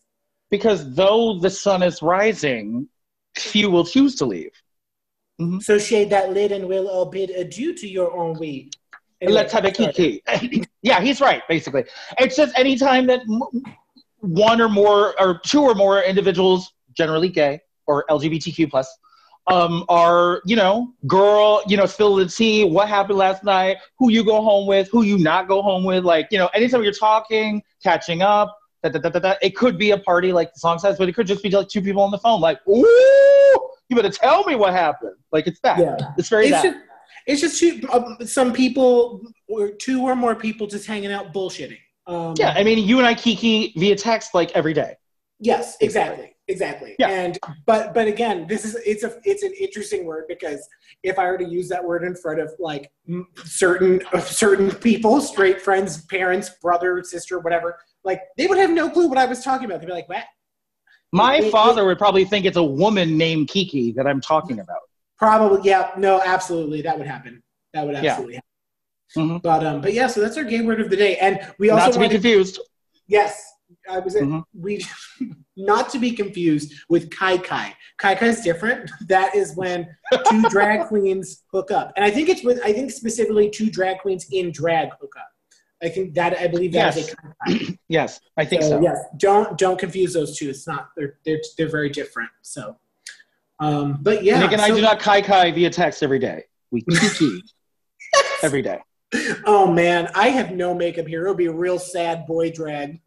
[0.51, 2.89] because though the sun is rising,
[3.39, 4.51] few will choose to leave.
[5.41, 5.61] Mm-hmm.
[5.61, 8.70] So shade that lid and we'll all bid adieu to your ennui.
[9.20, 10.20] Anyway, Let's have a kiki.
[10.82, 11.43] yeah, he's right.
[11.49, 11.85] Basically,
[12.18, 13.62] it's just any time that m-
[14.25, 18.93] one or more or two or more individuals, generally gay or LGBTQ plus,
[19.47, 22.64] um, are you know, girl, you know, spill the tea.
[22.64, 23.77] What happened last night?
[23.99, 24.89] Who you go home with?
[24.91, 26.05] Who you not go home with?
[26.05, 28.57] Like you know, anytime you're talking, catching up.
[28.83, 31.09] Da, da, da, da, da, it could be a party like the song says, but
[31.09, 34.45] it could just be like two people on the phone, like, ooh, you better tell
[34.45, 35.16] me what happened.
[35.33, 35.79] Like it's that.
[35.79, 35.97] Yeah.
[36.18, 36.64] It's very It's that.
[36.64, 36.79] just,
[37.27, 41.79] it's just two, um, some people or two or more people just hanging out bullshitting.
[42.07, 44.97] Um, Yeah, I mean, you and I kiki via text like every day.
[45.41, 46.95] Yes, exactly, exactly.
[46.99, 47.09] Yeah.
[47.11, 50.67] And but but again, this is it's a it's an interesting word because
[51.03, 52.91] if I were to use that word in front of like
[53.45, 58.89] certain of certain people, straight friends, parents, brother, sister, whatever, like they would have no
[58.89, 59.81] clue what I was talking about.
[59.81, 60.25] They'd be like, "What?"
[61.13, 64.61] My It- it- father would probably think it's a woman named Kiki that I'm talking
[64.61, 64.79] about.
[65.19, 67.43] Probably, yeah, no, absolutely, that would happen.
[67.73, 68.11] That would Yeah.
[68.13, 68.49] absolutely happen.
[69.17, 69.43] Mhm.
[69.43, 71.87] But um, but yeah, so that's our gay word of the day, and we also
[71.87, 72.61] Not to be confused.
[73.07, 73.53] Yes,
[73.91, 74.15] I was.
[74.15, 74.45] Mhm.
[74.59, 74.85] We
[75.57, 77.75] not to be confused with kai kai.
[77.99, 78.91] Kai kai is different.
[79.09, 79.89] That is when
[80.29, 82.61] two drag queens hook up, and I think it's with.
[82.65, 85.29] I think specifically two drag queens in drag hook up.
[85.83, 87.12] I think that I believe that is Yes.
[87.12, 87.79] a kai kai.
[87.89, 88.81] Yes, I think so.
[88.81, 90.49] Yes, don't don't confuse those two.
[90.49, 90.89] It's not.
[90.97, 92.31] They're they're they're very different.
[92.43, 92.77] So,
[93.61, 94.41] um, but yeah.
[94.41, 96.45] Nick and I do not kai kai via text every day.
[96.73, 97.43] We kiki
[98.43, 98.81] every day.
[99.47, 101.23] Oh man, I have no makeup here.
[101.23, 103.01] It'll be a real sad boy drag.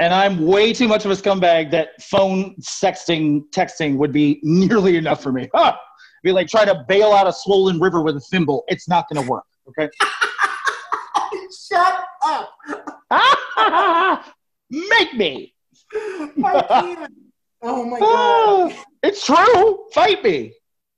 [0.00, 4.96] And I'm way too much of a scumbag that phone sexting, texting would be nearly
[4.96, 5.48] enough for me.
[5.54, 5.76] Huh.
[6.22, 8.64] Be like trying to bail out a swollen river with a thimble.
[8.68, 9.44] It's not going to work.
[9.68, 9.88] Okay.
[11.68, 12.50] Shut up.
[14.70, 15.54] Make me.
[17.62, 18.72] Oh my god.
[18.72, 19.86] Ah, it's true.
[19.92, 20.52] Fight me.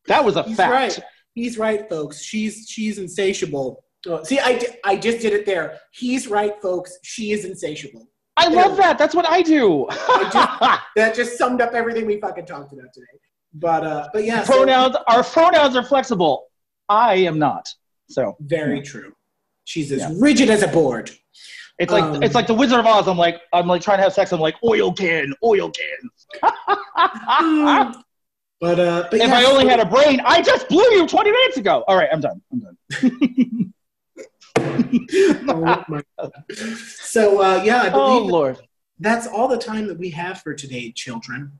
[0.08, 0.72] That was a He's fact.
[0.72, 0.98] right.
[1.34, 2.20] He's right, folks.
[2.22, 3.84] She's she's insatiable.
[4.08, 5.78] Oh, see, I, I just did it there.
[5.92, 6.98] He's right, folks.
[7.02, 8.08] She is insatiable.
[8.36, 8.98] I love that.
[8.98, 9.86] That's what I do.
[9.90, 13.06] that just summed up everything we fucking talked about today.
[13.54, 14.96] But uh, but yeah, so- pronouns.
[15.06, 16.46] Our pronouns are flexible.
[16.88, 17.68] I am not.
[18.08, 19.12] So very true.
[19.64, 20.10] She's as Yeah.
[20.16, 21.10] rigid as a board.
[21.78, 23.06] it's like Um, it's like the Wizard of Oz.
[23.06, 24.32] I'm like I'm like trying to have sex.
[24.32, 26.10] I'm like oil can, oil can.
[28.60, 31.06] But uh, but if yeah, I only so- had a brain, I just blew you
[31.06, 31.84] 20 minutes ago.
[31.88, 32.40] All right, I'm done.
[32.52, 32.76] I'm done.
[34.58, 36.32] oh my God.
[36.86, 38.58] So uh, yeah, I Oh Lord.
[39.00, 41.52] that's all the time that we have for today, children.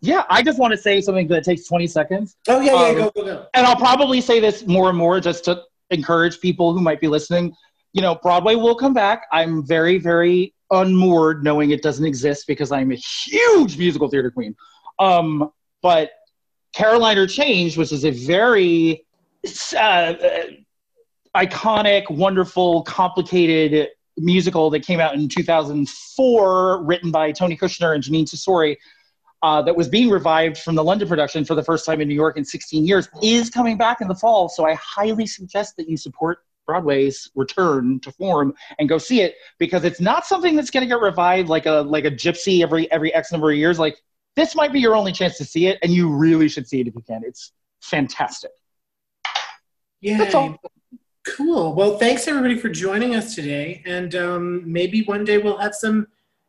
[0.00, 2.36] Yeah, I just want to say something that takes 20 seconds.
[2.48, 3.46] Oh yeah, yeah, Um, go go go.
[3.54, 7.08] and I'll probably say this more and more just to encourage people who might be
[7.08, 7.54] listening.
[7.92, 9.26] You know, Broadway will come back.
[9.32, 14.54] I'm very, very unmoored knowing it doesn't exist because I'm a huge musical theater queen.
[14.98, 16.10] Um, but
[16.74, 19.06] Caroline or Change, which is a very
[19.78, 20.14] uh,
[21.36, 28.24] iconic, wonderful, complicated musical that came out in 2004, written by Tony Kushner and Jeanine
[28.24, 28.76] Tesori,
[29.42, 32.14] uh, that was being revived from the London production for the first time in New
[32.14, 34.48] York in 16 years, is coming back in the fall.
[34.48, 39.34] So I highly suggest that you support Broadway's return to form and go see it
[39.58, 42.90] because it's not something that's going to get revived like a like a gypsy every
[42.90, 43.78] every X number of years.
[43.78, 43.98] Like
[44.34, 46.86] this might be your only chance to see it, and you really should see it
[46.86, 47.22] if you can.
[47.24, 48.50] It's fantastic.
[50.00, 50.18] Yeah.
[51.26, 51.74] Cool.
[51.74, 56.06] Well, thanks everybody for joining us today, and um, maybe one day we'll have some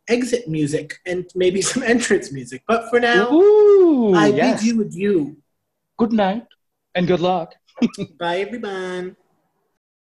[0.08, 2.64] exit music and maybe some entrance music.
[2.68, 4.62] But for now, Ooh, I yes.
[4.62, 5.38] bid you adieu.
[5.98, 6.46] Good night
[6.94, 7.56] and good luck.
[8.20, 9.16] Bye, everyone.